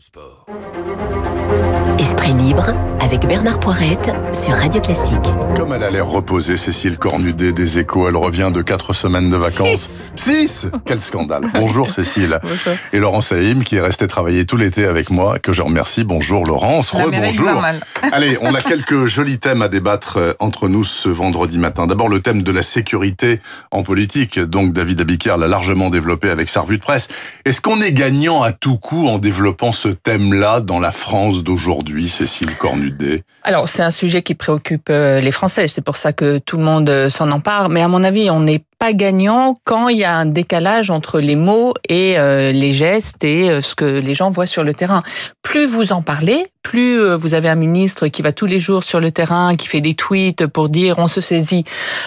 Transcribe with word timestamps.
sport. 0.00 1.67
Esprit 2.08 2.32
libre 2.32 2.72
avec 3.00 3.26
Bernard 3.26 3.60
Poirette 3.60 4.10
sur 4.32 4.54
Radio 4.54 4.80
Classique. 4.80 5.14
Comme 5.56 5.72
elle 5.72 5.82
a 5.82 5.90
l'air 5.90 6.06
reposée, 6.06 6.56
Cécile 6.56 6.96
Cornudet 6.98 7.52
des 7.52 7.78
Échos, 7.78 8.08
elle 8.08 8.16
revient 8.16 8.50
de 8.52 8.62
quatre 8.62 8.94
semaines 8.94 9.30
de 9.30 9.36
vacances. 9.36 10.10
Six, 10.14 10.68
Quel 10.86 11.00
scandale 11.00 11.42
Bonjour 11.52 11.90
Cécile. 11.90 12.40
Et 12.92 12.98
Laurence 12.98 13.30
Haïm 13.32 13.62
qui 13.62 13.76
est 13.76 13.80
restée 13.80 14.06
travailler 14.06 14.46
tout 14.46 14.56
l'été 14.56 14.86
avec 14.86 15.10
moi, 15.10 15.38
que 15.38 15.52
je 15.52 15.60
remercie. 15.60 16.02
Bonjour 16.02 16.44
Laurence, 16.44 16.92
rebonjour. 16.92 17.62
Allez, 18.12 18.38
on 18.40 18.54
a 18.54 18.62
quelques 18.62 19.04
jolis 19.06 19.38
thèmes 19.38 19.60
à 19.60 19.68
débattre 19.68 20.16
euh, 20.16 20.32
entre 20.38 20.68
nous 20.68 20.84
ce 20.84 21.10
vendredi 21.10 21.58
matin. 21.58 21.86
D'abord 21.86 22.08
le 22.08 22.20
thème 22.20 22.42
de 22.42 22.52
la 22.52 22.62
sécurité 22.62 23.40
en 23.70 23.82
politique. 23.82 24.38
Donc 24.38 24.72
David 24.72 25.02
Abiker 25.02 25.36
l'a 25.38 25.48
largement 25.48 25.90
développé 25.90 26.30
avec 26.30 26.48
sa 26.48 26.62
revue 26.62 26.78
de 26.78 26.82
presse. 26.82 27.08
Est-ce 27.44 27.60
qu'on 27.60 27.80
est 27.82 27.92
gagnant 27.92 28.42
à 28.42 28.52
tout 28.52 28.78
coup 28.78 29.08
en 29.08 29.18
développant 29.18 29.72
ce 29.72 29.88
thème-là 29.88 30.60
dans 30.60 30.80
la 30.80 30.92
France 30.92 31.44
d'aujourd'hui, 31.44 31.97
Cécile 32.06 32.54
Cornudet 32.56 33.22
Alors, 33.42 33.68
c'est 33.68 33.82
un 33.82 33.90
sujet 33.90 34.22
qui 34.22 34.34
préoccupe 34.34 34.88
euh, 34.90 35.20
les 35.20 35.32
Français. 35.32 35.66
C'est 35.66 35.82
pour 35.82 35.96
ça 35.96 36.12
que 36.12 36.38
tout 36.38 36.56
le 36.56 36.62
monde 36.62 36.88
euh, 36.88 37.08
s'en 37.08 37.30
empare. 37.30 37.68
Mais 37.68 37.80
à 37.82 37.88
mon 37.88 38.04
avis, 38.04 38.30
on 38.30 38.40
n'est 38.40 38.62
pas 38.78 38.92
gagnant 38.92 39.56
quand 39.64 39.88
il 39.88 39.98
y 39.98 40.04
a 40.04 40.14
un 40.14 40.26
décalage 40.26 40.90
entre 40.90 41.18
les 41.18 41.34
mots 41.34 41.74
et 41.88 42.16
euh, 42.18 42.52
les 42.52 42.70
gestes 42.70 43.24
et 43.24 43.60
ce 43.60 43.74
que 43.74 43.84
les 43.84 44.14
gens 44.14 44.30
voient 44.30 44.46
sur 44.46 44.62
le 44.62 44.72
terrain. 44.72 45.02
Plus 45.42 45.66
vous 45.66 45.92
en 45.92 46.00
parlez, 46.00 46.46
plus 46.62 47.14
vous 47.16 47.34
avez 47.34 47.48
un 47.48 47.56
ministre 47.56 48.06
qui 48.06 48.22
va 48.22 48.30
tous 48.30 48.46
les 48.46 48.60
jours 48.60 48.84
sur 48.84 49.00
le 49.00 49.10
terrain, 49.10 49.56
qui 49.56 49.66
fait 49.66 49.80
des 49.80 49.94
tweets 49.94 50.46
pour 50.46 50.68
dire 50.68 50.94
on 50.98 51.08
se 51.08 51.20
saisit 51.20 51.64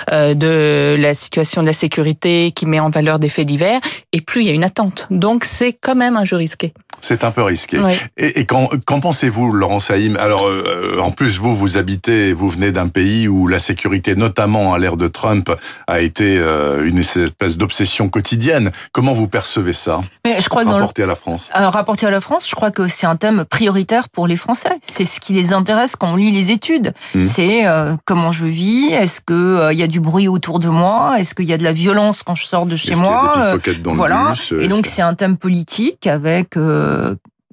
de 0.09 0.95
la 0.97 1.13
situation 1.13 1.61
de 1.61 1.67
la 1.67 1.73
sécurité, 1.73 2.53
qui 2.55 2.65
met 2.65 2.79
en 2.79 2.89
valeur 2.89 3.19
des 3.19 3.27
faits 3.27 3.47
divers, 3.47 3.81
et 4.13 4.21
plus 4.21 4.41
il 4.41 4.47
y 4.47 4.51
a 4.51 4.53
une 4.53 4.63
attente. 4.63 5.07
Donc 5.09 5.43
c'est 5.43 5.73
quand 5.73 5.95
même 5.95 6.15
un 6.15 6.23
jeu 6.23 6.37
risqué. 6.37 6.71
C'est 7.01 7.23
un 7.23 7.31
peu 7.31 7.41
risqué. 7.43 7.79
Et, 8.17 8.45
qu'en 8.45 8.99
pensez-vous, 8.99 9.51
Laurent 9.51 9.79
Saïm 9.79 10.17
Alors, 10.17 10.47
euh, 10.47 10.99
en 11.01 11.11
plus, 11.11 11.37
vous, 11.37 11.55
vous 11.55 11.77
habitez, 11.77 12.34
vous 12.34 12.49
venez 12.49 12.71
d'un 12.71 12.87
pays 12.87 13.27
où 13.27 13.48
la 13.48 13.59
sécurité, 13.59 14.15
notamment 14.15 14.73
à 14.73 14.79
l'ère 14.79 14.98
de 14.98 15.07
Trump, 15.07 15.51
a 15.87 16.01
été 16.01 16.37
euh, 16.37 16.87
une 16.87 16.99
espèce 16.99 17.57
d'obsession 17.57 18.09
quotidienne. 18.09 18.71
Comment 18.91 19.13
vous 19.13 19.27
percevez 19.27 19.73
ça? 19.73 20.01
Mais 20.26 20.39
je 20.39 20.49
crois 20.49 20.63
rapporté 20.63 21.03
à 21.03 21.07
la 21.07 21.15
France 21.15 21.49
Alors, 21.53 21.76
euh, 21.76 21.81
Rapporté 21.81 22.05
à 22.05 22.11
la 22.11 22.21
France, 22.21 22.48
je 22.48 22.53
crois 22.53 22.70
que 22.70 22.87
c'est 22.87 23.07
un 23.07 23.15
thème 23.15 23.43
prioritaire 23.43 24.07
pour 24.09 24.27
les 24.27 24.35
Français. 24.35 24.77
C'est 24.87 25.05
ce 25.05 25.20
qui 25.20 25.33
les 25.33 25.51
intéresse 25.51 25.95
quand 25.95 26.13
on 26.13 26.15
lit 26.15 26.31
les 26.31 26.51
études. 26.51 26.93
Hmm. 27.15 27.23
C'est 27.23 27.63
comment 28.05 28.31
je 28.31 28.45
vis, 28.45 28.91
est-ce 28.91 29.20
qu'il 29.21 29.77
y 29.77 29.83
a 29.83 29.87
du 29.87 29.99
bruit 29.99 30.27
autour 30.27 30.59
de 30.59 30.70
moi, 30.70 31.15
est-ce 31.20 31.33
qu'il 31.33 31.45
y 31.45 31.54
a 31.54 31.57
de 31.57 31.63
la 31.63 31.73
violence 31.73 32.21
quand 32.23 32.35
je 32.35 32.45
sors 32.45 32.67
de 32.67 32.76
chez 32.76 32.95
moi 32.95 33.55
Voilà. 33.85 34.33
et 34.59 34.67
donc, 34.67 34.85
c'est 34.85 35.01
un 35.01 35.15
thème 35.15 35.37
politique 35.37 36.05
avec 36.05 36.57
euh, 36.57 36.90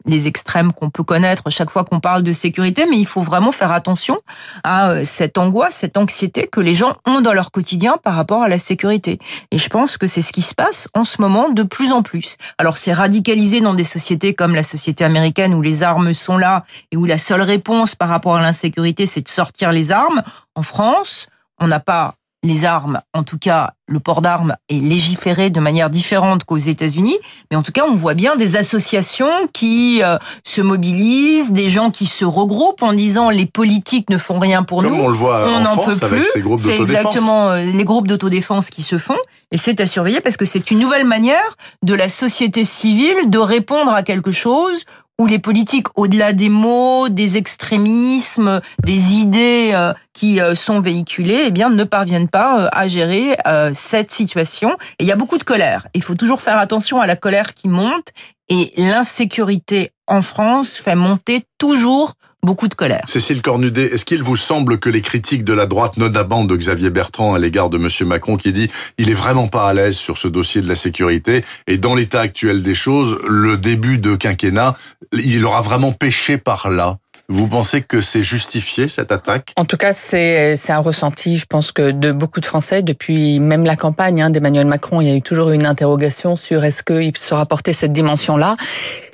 les 0.09 0.27
extrêmes 0.27 0.73
qu'on 0.73 0.91
peut 0.91 1.03
connaître 1.03 1.51
chaque 1.51 1.71
fois 1.71 1.85
qu'on 1.85 2.01
parle 2.01 2.23
de 2.23 2.33
sécurité, 2.33 2.87
mais 2.89 2.99
il 2.99 3.07
faut 3.07 3.21
vraiment 3.21 3.53
faire 3.53 3.73
attention 3.73 4.19
à 4.65 4.91
euh, 4.91 5.05
cette 5.05 5.39
angoisse, 5.39 5.77
cette 5.77 5.97
anxiété 5.97 6.47
que 6.47 6.61
les 6.61 6.75
gens 6.75 6.95
ont 7.07 7.21
dans 7.21 7.33
leur 7.33 7.51
quotidien 7.51 7.99
par 8.03 8.15
rapport 8.15 8.43
à 8.43 8.49
la 8.49 8.59
sécurité. 8.59 9.19
Et 9.51 9.59
je 9.59 9.69
pense 9.69 9.99
que 9.99 10.07
c'est 10.07 10.23
ce 10.23 10.33
qui 10.33 10.43
se 10.43 10.55
passe 10.55 10.89
en 10.95 11.05
ce 11.05 11.21
moment 11.21 11.51
de 11.51 11.63
plus 11.63 11.93
en 11.93 12.03
plus. 12.03 12.37
Alors 12.57 12.79
c'est 12.79 12.93
radicalisé 12.93 13.61
dans 13.61 13.75
des 13.75 13.85
sociétés 13.85 14.35
comme 14.35 14.55
la 14.55 14.63
société 14.63 15.05
américaine 15.05 15.55
où 15.55 15.63
les 15.63 15.83
armes 15.83 16.15
sont 16.15 16.39
là 16.39 16.65
et 16.91 16.97
où 16.97 17.05
la 17.05 17.19
seule 17.19 17.43
réponse 17.43 17.95
par 17.95 18.09
rapport 18.09 18.37
à 18.37 18.41
l'insécurité, 18.41 19.07
c'est 19.07 19.23
de 19.23 19.29
sortir 19.29 19.73
les 19.73 19.93
armes. 19.93 20.23
En 20.55 20.63
France, 20.63 21.29
on 21.59 21.69
n'a 21.69 21.81
pas 21.81 22.15
les 22.45 22.65
armes, 22.65 23.01
en 23.15 23.25
tout 23.25 23.39
cas 23.39 23.73
le 23.89 24.01
port 24.01 24.21
d'armes 24.21 24.55
est 24.69 24.81
légiféré 24.81 25.51
de 25.51 25.59
manière 25.61 25.91
différente 25.91 26.45
qu'aux 26.45 26.57
États-Unis, 26.57 27.17
mais 27.51 27.57
en 27.57 27.63
tout 27.63 27.73
cas 27.73 27.85
on 27.89 27.95
voit 27.95 28.15
bien 28.15 28.37
des 28.37 28.55
associations 28.55 29.49
qui 29.53 30.03
euh, 30.03 30.19
se 30.45 30.61
mobilisent, 30.61 31.51
des 31.51 31.69
gens 31.69 31.91
qui 31.91 32.07
se 32.07 32.25
regroupent 32.25 32.83
en 32.83 32.93
disant 32.93 33.31
les 33.31 33.47
politiques 33.47 34.09
ne 34.11 34.19
font 34.19 34.39
rien 34.39 34.63
pour 34.63 34.83
nous, 34.83 34.95
on 34.95 35.09
le 35.09 35.15
voit 35.15 35.49
en 35.51 35.65
France 35.65 36.03
avec 36.03 36.25
ces 36.27 36.41
groupes 36.41 36.61
C'est 36.63 36.79
exactement 36.79 37.51
euh, 37.51 37.65
les 37.65 37.85
groupes 37.85 38.07
d'autodéfense 38.07 38.71
qui 38.71 38.83
se 38.83 38.99
font, 38.99 39.19
et 39.51 39.57
c'est 39.57 39.81
à 39.81 39.87
surveiller 39.87 40.21
parce 40.21 40.37
que 40.37 40.45
c'est 40.45 40.71
une 40.71 40.79
nouvelle 40.79 41.07
manière 41.07 41.57
de 41.83 41.95
la 41.95 42.09
société 42.09 42.65
civile 42.65 43.31
de 43.31 43.39
répondre 43.39 43.93
à 43.93 44.03
quelque 44.03 44.31
chose 44.31 44.85
où 45.19 45.27
les 45.27 45.41
politiques, 45.41 45.89
au-delà 45.97 46.33
des 46.33 46.49
mots, 46.49 47.09
des 47.09 47.37
extrémismes, 47.37 48.61
des 48.85 49.15
idées 49.15 49.71
euh, 49.75 49.93
qui 50.13 50.41
euh, 50.41 50.55
sont 50.55 50.81
véhiculées, 50.81 51.45
eh 51.47 51.51
bien, 51.51 51.71
ne 51.71 51.83
parviennent 51.83 52.29
pas 52.29 52.61
euh, 52.61 52.69
à 52.73 52.87
gérer 52.87 53.37
cette 53.75 54.13
situation. 54.13 54.77
Et 54.99 55.05
il 55.05 55.07
y 55.07 55.13
a 55.13 55.17
beaucoup 55.17 55.39
de 55.39 55.45
colère. 55.45 55.89
Il 55.95 56.03
faut 56.03 56.15
toujours 56.15 56.41
faire 56.41 56.59
attention 56.59 57.01
à 57.01 57.07
la 57.07 57.17
colère 57.17 57.55
qui 57.55 57.69
monte 57.69 58.13
et 58.49 58.73
l'insécurité 58.77 59.93
en 60.07 60.23
France 60.23 60.77
fait 60.77 60.95
monter 60.95 61.45
toujours 61.59 62.15
beaucoup 62.49 62.69
de 62.69 62.75
colère. 62.75 63.03
Cécile 63.07 63.43
Cornudet, 63.43 63.93
est-ce 63.93 64.07
qu'il 64.07 64.23
vous 64.23 64.37
semble 64.37 64.79
que 64.79 64.89
les 64.89 65.03
critiques 65.03 65.45
de 65.45 65.53
la 65.53 65.67
droite, 65.67 65.99
notamment 65.99 66.45
de 66.45 66.57
Xavier 66.57 66.89
Bertrand 66.89 67.35
à 67.35 67.39
l'égard 67.39 67.69
de 67.69 67.77
M. 67.77 68.09
Macron, 68.09 68.39
qui 68.39 68.55
dit 68.55 68.71
il 68.97 69.11
est 69.11 69.21
vraiment 69.25 69.49
pas 69.49 69.69
à 69.69 69.75
l'aise 69.75 69.99
sur 69.99 70.17
ce 70.17 70.29
dossier 70.29 70.63
de 70.63 70.67
la 70.67 70.75
sécurité, 70.75 71.45
et 71.67 71.77
dans 71.77 71.95
l'état 71.95 72.23
actuel 72.23 72.63
des 72.63 72.75
choses, 72.75 73.19
le 73.29 73.59
début 73.59 73.99
de 73.99 74.17
quinquennat, 74.17 74.73
il 75.13 75.45
aura 75.45 75.61
vraiment 75.61 75.93
péché 75.93 76.39
par 76.39 76.71
là 76.71 76.97
vous 77.31 77.47
pensez 77.47 77.83
que 77.83 78.01
c'est 78.01 78.23
justifié 78.23 78.89
cette 78.89 79.13
attaque? 79.13 79.53
En 79.57 79.67
tout 79.67 79.77
cas, 79.77 79.93
c'est 79.93 80.57
c'est 80.57 80.73
un 80.73 80.79
ressenti, 80.79 81.37
je 81.37 81.45
pense 81.45 81.73
que 81.73 81.91
de 81.91 82.11
beaucoup 82.11 82.41
de 82.41 82.47
Français 82.47 82.81
depuis 82.81 83.39
même 83.39 83.65
la 83.65 83.77
campagne 83.77 84.23
hein, 84.23 84.31
d'Emmanuel 84.31 84.67
Macron, 84.67 85.03
il 85.03 85.09
y 85.09 85.11
a 85.11 85.15
eu 85.15 85.21
toujours 85.21 85.51
une 85.51 85.67
interrogation 85.67 86.37
sur 86.37 86.65
est-ce 86.65 86.83
qu'il 86.83 87.17
sera 87.19 87.45
porté 87.45 87.75
cette 87.75 87.93
dimension-là. 87.93 88.57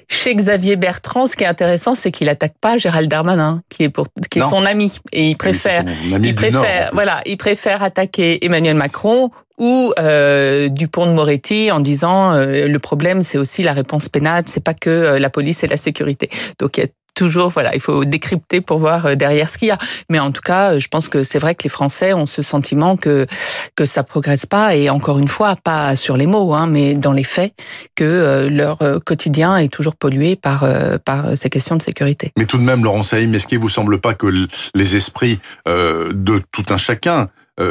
Chez 0.09 0.34
Xavier 0.34 0.76
Bertrand, 0.76 1.26
ce 1.26 1.37
qui 1.37 1.44
est 1.44 1.48
intéressant, 1.48 1.94
c'est 1.94 2.10
qu'il 2.10 2.28
attaque 2.28 2.54
pas 2.60 2.78
Gérald 2.78 3.10
Darmanin, 3.10 3.62
qui 3.69 3.84
est 3.84 3.88
pour, 3.88 4.06
qui 4.31 4.38
est 4.38 4.42
son 4.42 4.65
ami, 4.65 4.98
et 5.12 5.28
il 5.28 5.37
préfère, 5.37 5.84
il 6.22 6.34
préfère, 6.34 6.91
voilà, 6.92 7.22
il 7.26 7.37
préfère 7.37 7.82
attaquer 7.82 8.44
Emmanuel 8.44 8.75
Macron 8.75 9.31
ou 9.59 9.93
euh, 9.98 10.69
Dupont 10.69 11.06
de 11.06 11.12
Moretti 11.12 11.70
en 11.70 11.81
disant 11.81 12.32
euh, 12.32 12.66
le 12.66 12.78
problème 12.78 13.22
c'est 13.22 13.38
aussi 13.38 13.62
la 13.62 13.72
réponse 13.72 14.09
pénale, 14.09 14.44
c'est 14.47 14.62
pas 14.62 14.75
que 14.75 14.91
euh, 14.91 15.19
la 15.19 15.31
police 15.31 15.62
et 15.62 15.69
la 15.69 15.76
sécurité. 15.76 16.28
Donc 16.59 16.76
il 16.76 16.81
y 16.81 16.84
a 16.84 16.88
toujours, 17.14 17.48
voilà, 17.48 17.75
il 17.75 17.80
faut 17.80 18.04
décrypter 18.04 18.60
pour 18.60 18.78
voir 18.78 19.06
euh, 19.06 19.14
derrière 19.14 19.48
ce 19.48 19.58
qu'il 19.58 19.69
y 19.69 19.70
a. 19.70 19.78
Mais 20.10 20.19
en 20.19 20.32
tout 20.32 20.42
cas, 20.42 20.78
je 20.78 20.88
pense 20.88 21.08
que 21.08 21.22
c'est 21.22 21.38
vrai 21.38 21.54
que 21.54 21.62
les 21.62 21.70
Français 21.70 22.12
ont 22.12 22.26
ce 22.26 22.42
sentiment 22.42 22.97
que 22.97 23.26
que 23.76 23.84
ça 23.84 24.02
progresse 24.02 24.47
pas 24.47 24.76
et 24.76 24.91
encore 24.91 25.19
une 25.19 25.28
fois, 25.28 25.56
pas 25.56 25.97
sur 25.97 26.16
les 26.16 26.26
mots, 26.26 26.54
hein, 26.54 26.66
mais 26.66 26.94
dans 26.94 27.12
les 27.12 27.25
faits, 27.25 27.54
que 27.94 28.04
euh, 28.04 28.50
leur 28.50 28.82
euh, 28.82 28.98
quotidien 28.98 29.56
est 29.56 29.72
toujours 29.72 29.97
pollué 29.97 30.36
par 30.36 30.64
par 31.04 31.36
ces 31.36 31.50
questions 31.50 31.76
de 31.76 31.82
sécurité. 31.82 32.32
Mais 32.36 32.47
tout 32.47 32.58
de 32.58 32.62
même, 32.62 32.84
Laurent 32.84 33.02
Saïm, 33.02 33.34
est-ce 33.34 33.46
qu'il 33.46 33.58
vous 33.58 33.69
semble 33.69 34.00
pas 34.00 34.14
que 34.14 34.26
les 34.75 34.96
esprits 34.96 35.41
de 35.66 36.42
tout 36.52 36.64
un 36.70 36.76
chacun 36.76 37.28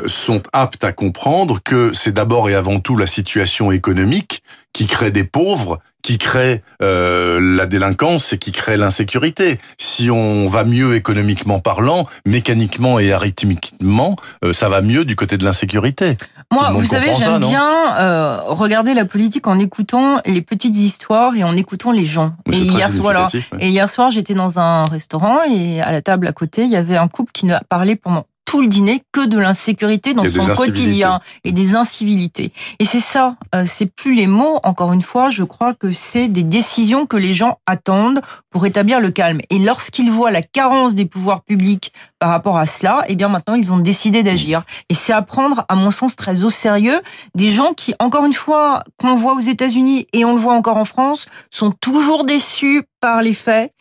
sont 0.07 0.41
aptes 0.53 0.83
à 0.83 0.91
comprendre 0.91 1.59
que 1.63 1.91
c'est 1.93 2.13
d'abord 2.13 2.49
et 2.49 2.55
avant 2.55 2.79
tout 2.79 2.95
la 2.95 3.07
situation 3.07 3.71
économique 3.71 4.43
qui 4.71 4.87
crée 4.87 5.11
des 5.11 5.23
pauvres 5.23 5.79
qui 6.03 6.17
crée 6.17 6.61
euh, 6.81 7.39
la 7.41 7.65
délinquance 7.65 8.33
et 8.33 8.37
qui 8.37 8.51
crée 8.51 8.77
l'insécurité. 8.77 9.59
Si 9.77 10.11
on 10.11 10.45
va 10.47 10.65
mieux 10.65 10.95
économiquement 10.95 11.59
parlant, 11.59 12.07
mécaniquement 12.25 12.99
et 12.99 13.11
arithmétiquement, 13.13 14.17
euh, 14.43 14.53
ça 14.53 14.69
va 14.69 14.81
mieux 14.81 15.05
du 15.05 15.15
côté 15.15 15.37
de 15.37 15.45
l'insécurité. 15.45 16.17
Moi, 16.51 16.71
vous 16.71 16.85
savez, 16.85 17.11
j'aime 17.17 17.39
bien 17.39 17.97
euh, 17.97 18.37
regarder 18.41 18.93
la 18.93 19.05
politique 19.05 19.47
en 19.47 19.57
écoutant 19.57 20.19
les 20.25 20.41
petites 20.41 20.75
histoires 20.75 21.35
et 21.35 21.43
en 21.43 21.55
écoutant 21.55 21.91
les 21.91 22.05
gens. 22.05 22.33
Et 22.51 22.57
hier, 22.57 22.89
voilà. 22.99 23.27
et 23.59 23.69
hier 23.69 23.89
soir, 23.89 24.11
j'étais 24.11 24.35
dans 24.35 24.59
un 24.59 24.85
restaurant 24.85 25.39
et 25.49 25.81
à 25.81 25.91
la 25.91 26.01
table 26.01 26.27
à 26.27 26.33
côté, 26.33 26.63
il 26.63 26.69
y 26.69 26.75
avait 26.75 26.97
un 26.97 27.07
couple 27.07 27.31
qui 27.31 27.45
ne 27.45 27.55
parlait 27.69 27.95
pendant 27.95 28.25
tout 28.45 28.61
le 28.61 28.67
dîner 28.67 29.01
que 29.11 29.25
de 29.25 29.37
l'insécurité 29.37 30.13
dans 30.13 30.27
son 30.27 30.53
quotidien 30.53 31.19
et 31.43 31.51
des 31.51 31.75
incivilités. 31.75 32.51
Et 32.79 32.85
c'est 32.85 32.99
ça, 32.99 33.35
euh, 33.55 33.63
c'est 33.65 33.85
plus 33.85 34.13
les 34.13 34.27
mots, 34.27 34.59
encore 34.63 34.93
une 34.93 35.01
fois, 35.01 35.29
je 35.29 35.43
crois 35.43 35.73
que 35.73 35.91
c'est 35.91 36.27
des 36.27 36.43
décisions 36.43 37.05
que 37.05 37.17
les 37.17 37.33
gens 37.33 37.59
attendent 37.65 38.21
pour 38.49 38.65
établir 38.65 38.99
le 38.99 39.11
calme. 39.11 39.39
Et 39.49 39.59
lorsqu'ils 39.59 40.11
voient 40.11 40.31
la 40.31 40.41
carence 40.41 40.95
des 40.95 41.05
pouvoirs 41.05 41.41
publics 41.41 41.93
par 42.19 42.29
rapport 42.29 42.57
à 42.57 42.65
cela, 42.65 43.03
eh 43.07 43.15
bien 43.15 43.29
maintenant 43.29 43.55
ils 43.55 43.71
ont 43.71 43.79
décidé 43.79 44.23
d'agir. 44.23 44.63
Et 44.89 44.93
c'est 44.93 45.13
à 45.13 45.21
prendre, 45.21 45.65
à 45.69 45.75
mon 45.75 45.91
sens, 45.91 46.15
très 46.15 46.43
au 46.43 46.49
sérieux 46.49 46.99
des 47.35 47.51
gens 47.51 47.73
qui, 47.73 47.93
encore 47.99 48.25
une 48.25 48.33
fois, 48.33 48.83
qu'on 48.97 49.15
voit 49.15 49.33
aux 49.33 49.39
États-Unis 49.39 50.07
et 50.13 50.25
on 50.25 50.33
le 50.33 50.39
voit 50.39 50.53
encore 50.53 50.77
en 50.77 50.85
France, 50.85 51.25
sont 51.49 51.71
toujours 51.71 52.23
déçus 52.25 52.83
par 52.99 53.21
les 53.21 53.33
faits, 53.33 53.73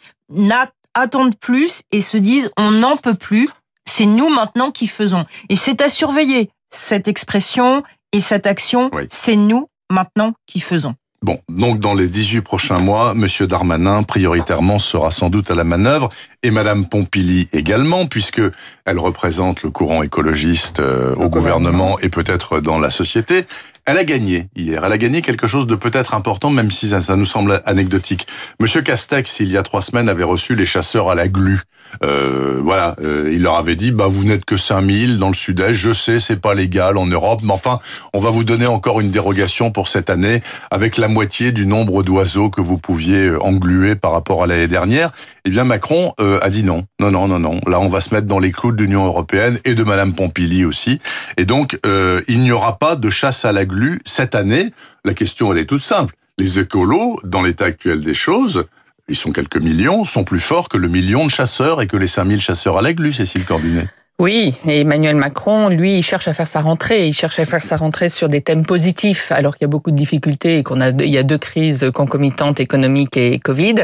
attendent 0.95 1.37
plus 1.37 1.83
et 1.91 2.01
se 2.01 2.17
disent 2.17 2.51
on 2.57 2.71
n'en 2.71 2.97
peut 2.97 3.15
plus, 3.15 3.49
c'est 3.93 4.07
nous 4.07 4.31
maintenant 4.31 4.71
qui 4.71 4.87
faisons. 4.87 5.25
Et 5.51 5.57
c'est 5.57 5.83
à 5.83 5.89
surveiller 5.89 6.51
cette 6.71 7.09
expression 7.09 7.83
et 8.13 8.21
cette 8.21 8.47
action. 8.47 8.91
C'est 9.11 9.37
nous 9.37 9.69
maintenant 9.91 10.33
qui 10.47 10.61
faisons. 10.61 10.95
Bon, 11.23 11.39
donc 11.49 11.79
dans 11.79 11.95
les 11.95 12.09
18 12.09 12.41
prochains 12.41 12.81
mois, 12.81 13.15
Monsieur 13.15 13.47
Darmanin 13.47 14.03
prioritairement 14.03 14.81
sera 14.81 15.13
sans 15.13 15.31
doute 15.31 15.53
à 15.53 15.55
la 15.55 15.63
manœuvre 15.63 16.09
et 16.43 16.51
Madame 16.51 16.89
Pompili 16.89 17.49
également, 17.53 18.07
puisque 18.07 18.43
elle 18.87 18.99
représente 18.99 19.63
le 19.63 19.71
courant 19.71 20.03
écologiste 20.03 20.81
euh, 20.81 21.15
au 21.15 21.29
gouvernement 21.29 21.97
et 22.01 22.09
peut-être 22.09 22.61
dans 22.61 22.81
la 22.81 22.91
société. 22.91 23.45
Elle 23.85 23.99
a 23.99 24.05
gagné 24.05 24.49
hier. 24.55 24.85
Elle 24.85 24.93
a 24.93 24.99
gagné 24.99 25.23
quelque 25.23 25.49
chose 25.49 25.67
de 25.67 25.75
peut-être 25.75 26.15
important, 26.15 26.51
même 26.51 26.71
si 26.71 26.89
ça, 26.89 27.17
nous 27.17 27.25
semble 27.25 27.61
anecdotique. 27.67 28.29
Monsieur 28.61 28.81
Castex, 28.81 29.41
il 29.41 29.51
y 29.51 29.57
a 29.57 29.65
trois 29.65 29.83
semaines, 29.83 30.09
avait 30.09 30.23
reçu 30.23 30.55
les 30.55 30.67
chasseurs 30.67 31.11
à 31.11 31.17
la 31.17 31.27
glu. 31.27 31.63
Euh, 32.05 32.61
voilà, 32.63 32.95
euh, 33.03 33.33
il 33.33 33.43
leur 33.43 33.57
avait 33.57 33.75
dit, 33.75 33.91
bah 33.91 34.07
vous 34.07 34.23
n'êtes 34.23 34.45
que 34.45 34.57
5000 34.57 35.19
dans 35.19 35.27
le 35.27 35.35
sud-est. 35.35 35.75
Je 35.75 35.93
sais, 35.93 36.21
c'est 36.21 36.41
pas 36.41 36.55
légal 36.55 36.97
en 36.97 37.07
Europe, 37.07 37.41
mais 37.43 37.53
enfin, 37.53 37.81
on 38.15 38.21
va 38.21 38.31
vous 38.31 38.45
donner 38.45 38.67
encore 38.67 39.01
une 39.01 39.11
dérogation 39.11 39.73
pour 39.73 39.89
cette 39.89 40.11
année 40.11 40.43
avec 40.71 40.97
la 40.97 41.09
moitié 41.09 41.51
du 41.51 41.67
nombre 41.67 42.05
d'oiseaux 42.05 42.51
que 42.51 42.61
vous 42.61 42.79
pouviez 42.79 43.27
euh, 43.27 43.43
engluer 43.43 43.97
par 43.97 44.13
rapport 44.13 44.45
à 44.45 44.47
l'année 44.47 44.69
dernière. 44.69 45.11
Eh 45.45 45.51
bien, 45.51 45.65
Macron 45.65 46.13
euh, 46.21 46.39
a 46.41 46.51
dit 46.51 46.63
non, 46.63 46.85
non, 47.01 47.11
non, 47.11 47.27
non, 47.27 47.41
non. 47.41 47.61
Là, 47.67 47.81
on 47.81 47.89
va 47.89 48.01
se 48.01 48.15
mettre 48.15 48.29
dans 48.29 48.39
les 48.39 48.53
clous 48.53 48.71
de 48.71 48.81
l'Union 48.81 49.05
européenne 49.07 49.59
et 49.65 49.75
de 49.75 49.83
Madame 49.83 50.13
Pompili 50.13 50.65
aussi. 50.65 51.01
Et 51.37 51.45
donc, 51.45 51.81
euh, 51.85 52.21
il 52.29 52.41
n'y 52.43 52.53
aura 52.53 52.79
pas 52.79 52.95
de 52.95 53.11
chasse 53.11 53.45
à 53.45 53.51
la 53.51 53.65
glu 53.65 53.72
cette 54.05 54.35
année. 54.35 54.73
La 55.05 55.15
question, 55.15 55.55
est 55.55 55.67
toute 55.67 55.83
simple. 55.83 56.15
Les 56.39 56.59
écolos, 56.59 57.21
dans 57.25 57.43
l'état 57.43 57.67
actuel 57.67 58.01
des 58.01 58.15
choses, 58.15 58.67
ils 59.09 59.17
sont 59.17 59.33
quelques 59.33 59.57
millions, 59.57 60.05
sont 60.05 60.25
plus 60.25 60.41
forts 60.41 60.69
que 60.69 60.79
le 60.79 60.89
million 60.89 61.27
de 61.27 61.31
chasseurs 61.31 61.83
et 61.83 61.87
que 61.87 61.97
les 61.97 62.07
5000 62.07 62.41
chasseurs 62.41 62.79
à 62.79 62.83
la 62.83 62.93
glu, 62.93 63.13
Cécile 63.13 63.45
Corbinet. 63.45 63.89
Oui, 64.23 64.55
et 64.69 64.83
Emmanuel 64.83 65.17
Macron, 65.17 65.69
lui, 65.69 65.99
il 65.99 66.03
cherche 66.05 66.29
à 66.29 66.33
faire 66.33 66.47
sa 66.47 66.61
rentrée. 66.61 67.09
Il 67.09 67.13
cherche 67.13 67.41
à 67.41 67.45
faire 67.45 67.61
sa 67.61 67.77
rentrée 67.77 68.09
sur 68.09 68.29
des 68.29 68.41
thèmes 68.41 68.65
positifs, 68.65 69.33
alors 69.33 69.57
qu'il 69.57 69.65
y 69.65 69.65
a 69.65 69.69
beaucoup 69.69 69.91
de 69.91 69.97
difficultés 69.97 70.59
et 70.59 70.63
qu'on 70.63 70.81
a, 70.81 70.91
il 70.91 71.09
y 71.09 71.19
a 71.19 71.25
deux 71.25 71.39
crises 71.39 71.91
concomitantes, 71.93 72.61
économiques 72.61 73.17
et 73.17 73.41
Covid. 73.41 73.75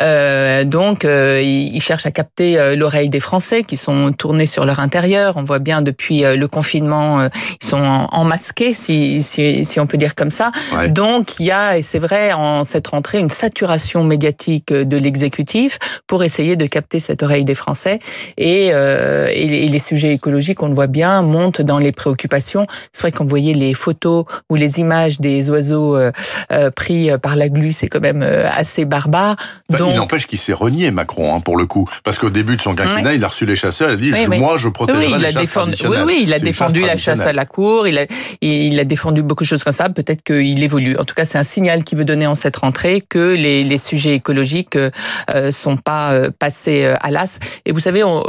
Euh, 0.00 0.62
donc, 0.62 1.04
euh, 1.04 1.42
il 1.44 1.80
cherche 1.82 2.06
à 2.06 2.12
capter 2.12 2.60
euh, 2.60 2.76
l'oreille 2.76 3.08
des 3.08 3.18
Français 3.18 3.64
qui 3.64 3.76
sont 3.76 4.12
tournés 4.12 4.46
sur 4.46 4.64
leur 4.64 4.78
intérieur. 4.78 5.36
On 5.36 5.42
voit 5.42 5.58
bien 5.58 5.82
depuis 5.82 6.24
euh, 6.24 6.36
le 6.36 6.46
confinement, 6.46 7.28
ils 7.60 7.66
sont 7.66 7.82
enmasqués, 8.12 8.74
si, 8.74 9.20
si, 9.20 9.64
si 9.64 9.80
on 9.80 9.88
peut 9.88 9.98
dire 9.98 10.14
comme 10.14 10.30
ça. 10.30 10.52
Donc, 10.90 11.40
il 11.40 11.46
y 11.46 11.50
a, 11.50 11.76
et 11.76 11.82
c'est 11.82 11.98
vrai, 11.98 12.32
en 12.32 12.62
cette 12.62 12.86
rentrée, 12.86 13.18
une 13.18 13.30
saturation 13.30 14.04
médiatique 14.04 14.72
de 14.72 14.96
l'exécutif 14.96 15.80
pour 16.06 16.22
essayer 16.22 16.54
de 16.54 16.66
capter 16.66 17.00
cette 17.00 17.24
oreille 17.24 17.44
des 17.44 17.56
Français 17.56 17.98
et, 18.38 18.68
et, 18.68 19.64
et 19.66 19.71
les 19.72 19.78
sujets 19.78 20.12
écologiques, 20.12 20.62
on 20.62 20.68
le 20.68 20.74
voit 20.74 20.86
bien, 20.86 21.22
montent 21.22 21.62
dans 21.62 21.78
les 21.78 21.92
préoccupations. 21.92 22.66
C'est 22.92 23.02
vrai 23.02 23.12
qu'on 23.12 23.24
voyait 23.24 23.54
les 23.54 23.74
photos 23.74 24.24
ou 24.48 24.54
les 24.54 24.78
images 24.78 25.18
des 25.18 25.50
oiseaux 25.50 25.96
euh, 25.96 26.12
euh, 26.52 26.70
pris 26.70 27.10
par 27.20 27.36
la 27.36 27.48
glu, 27.48 27.72
c'est 27.72 27.88
quand 27.88 28.00
même 28.00 28.22
euh, 28.22 28.48
assez 28.54 28.84
barbare. 28.84 29.36
Donc... 29.70 29.90
Il 29.90 29.96
n'empêche 29.96 30.26
qu'il 30.26 30.38
s'est 30.38 30.52
renié, 30.52 30.90
Macron, 30.90 31.34
hein, 31.34 31.40
pour 31.40 31.56
le 31.56 31.66
coup. 31.66 31.88
Parce 32.04 32.18
qu'au 32.18 32.30
début 32.30 32.56
de 32.56 32.62
son 32.62 32.74
quinquennat, 32.74 33.14
il 33.14 33.24
a 33.24 33.28
reçu 33.28 33.46
les 33.46 33.56
chasseurs, 33.56 33.90
il 33.90 34.14
a 34.14 34.26
dit 34.26 34.38
moi, 34.38 34.58
je 34.58 34.68
protégerai 34.68 35.18
les 35.18 35.30
chasses 35.30 35.42
défendu, 35.42 35.74
Oui, 35.88 35.96
oui, 36.06 36.20
il 36.22 36.32
a 36.32 36.38
défendu 36.38 36.82
la 36.82 36.96
chasse 36.96 37.20
à 37.20 37.32
la 37.32 37.46
cour, 37.46 37.88
il 37.88 37.98
a, 37.98 38.06
il 38.40 38.78
a 38.78 38.84
défendu 38.84 39.22
beaucoup 39.22 39.44
de 39.44 39.48
choses 39.48 39.64
comme 39.64 39.72
ça. 39.72 39.88
Peut-être 39.88 40.22
qu'il 40.22 40.62
évolue. 40.62 40.96
En 40.98 41.04
tout 41.04 41.14
cas, 41.14 41.24
c'est 41.24 41.38
un 41.38 41.44
signal 41.44 41.84
qu'il 41.84 41.98
veut 41.98 42.04
donner 42.04 42.26
en 42.26 42.34
cette 42.34 42.56
rentrée 42.56 43.00
que 43.00 43.34
les, 43.34 43.64
les 43.64 43.78
sujets 43.78 44.14
écologiques 44.14 44.76
euh, 44.76 45.50
sont 45.50 45.76
pas 45.76 46.30
passés 46.38 46.94
à 47.00 47.10
l'as. 47.10 47.38
Et 47.64 47.72
vous 47.72 47.80
savez, 47.80 48.04
on, 48.04 48.22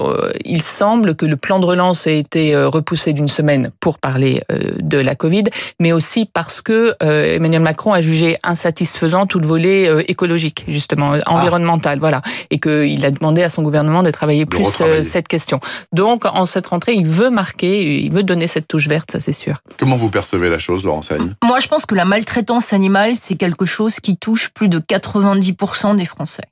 il 0.45 0.61
semble 0.61 1.15
que 1.15 1.22
le 1.25 1.37
plan 1.37 1.59
de 1.59 1.65
relance 1.65 2.07
a 2.07 2.11
été 2.11 2.55
euh, 2.55 2.69
repoussé 2.69 3.13
d'une 3.13 3.27
semaine 3.27 3.71
pour 3.79 3.97
parler 3.97 4.41
euh, 4.51 4.71
de 4.79 4.97
la 4.97 5.15
Covid, 5.15 5.45
mais 5.79 5.91
aussi 5.91 6.29
parce 6.31 6.61
que 6.61 6.95
euh, 7.01 7.35
Emmanuel 7.35 7.61
Macron 7.61 7.93
a 7.93 8.01
jugé 8.01 8.37
insatisfaisant 8.43 9.25
tout 9.25 9.39
le 9.39 9.47
volet 9.47 10.03
écologique, 10.07 10.65
justement, 10.67 11.13
ah. 11.13 11.31
environnemental, 11.31 11.99
voilà, 11.99 12.21
et 12.49 12.59
qu'il 12.59 13.05
a 13.05 13.11
demandé 13.11 13.43
à 13.43 13.49
son 13.49 13.61
gouvernement 13.61 14.03
de 14.03 14.11
travailler 14.11 14.45
plus 14.45 14.65
cette 15.03 15.27
question. 15.27 15.59
Donc, 15.91 16.25
en 16.25 16.45
cette 16.45 16.67
rentrée, 16.67 16.93
il 16.93 17.07
veut 17.07 17.29
marquer, 17.29 18.03
il 18.03 18.11
veut 18.11 18.23
donner 18.23 18.47
cette 18.47 18.67
touche 18.67 18.87
verte, 18.87 19.11
ça 19.11 19.19
c'est 19.19 19.33
sûr. 19.33 19.61
Comment 19.77 19.97
vous 19.97 20.09
percevez 20.09 20.49
la 20.49 20.59
chose, 20.59 20.83
Laurent 20.83 21.01
Saïd 21.01 21.35
Moi, 21.43 21.59
je 21.59 21.67
pense 21.67 21.85
que 21.85 21.95
la 21.95 22.05
maltraitance 22.05 22.73
animale, 22.73 23.13
c'est 23.19 23.35
quelque 23.35 23.65
chose 23.65 23.99
qui 23.99 24.17
touche 24.17 24.49
plus 24.49 24.69
de 24.69 24.79
90% 24.79 25.95
des 25.95 26.05
Français. 26.05 26.43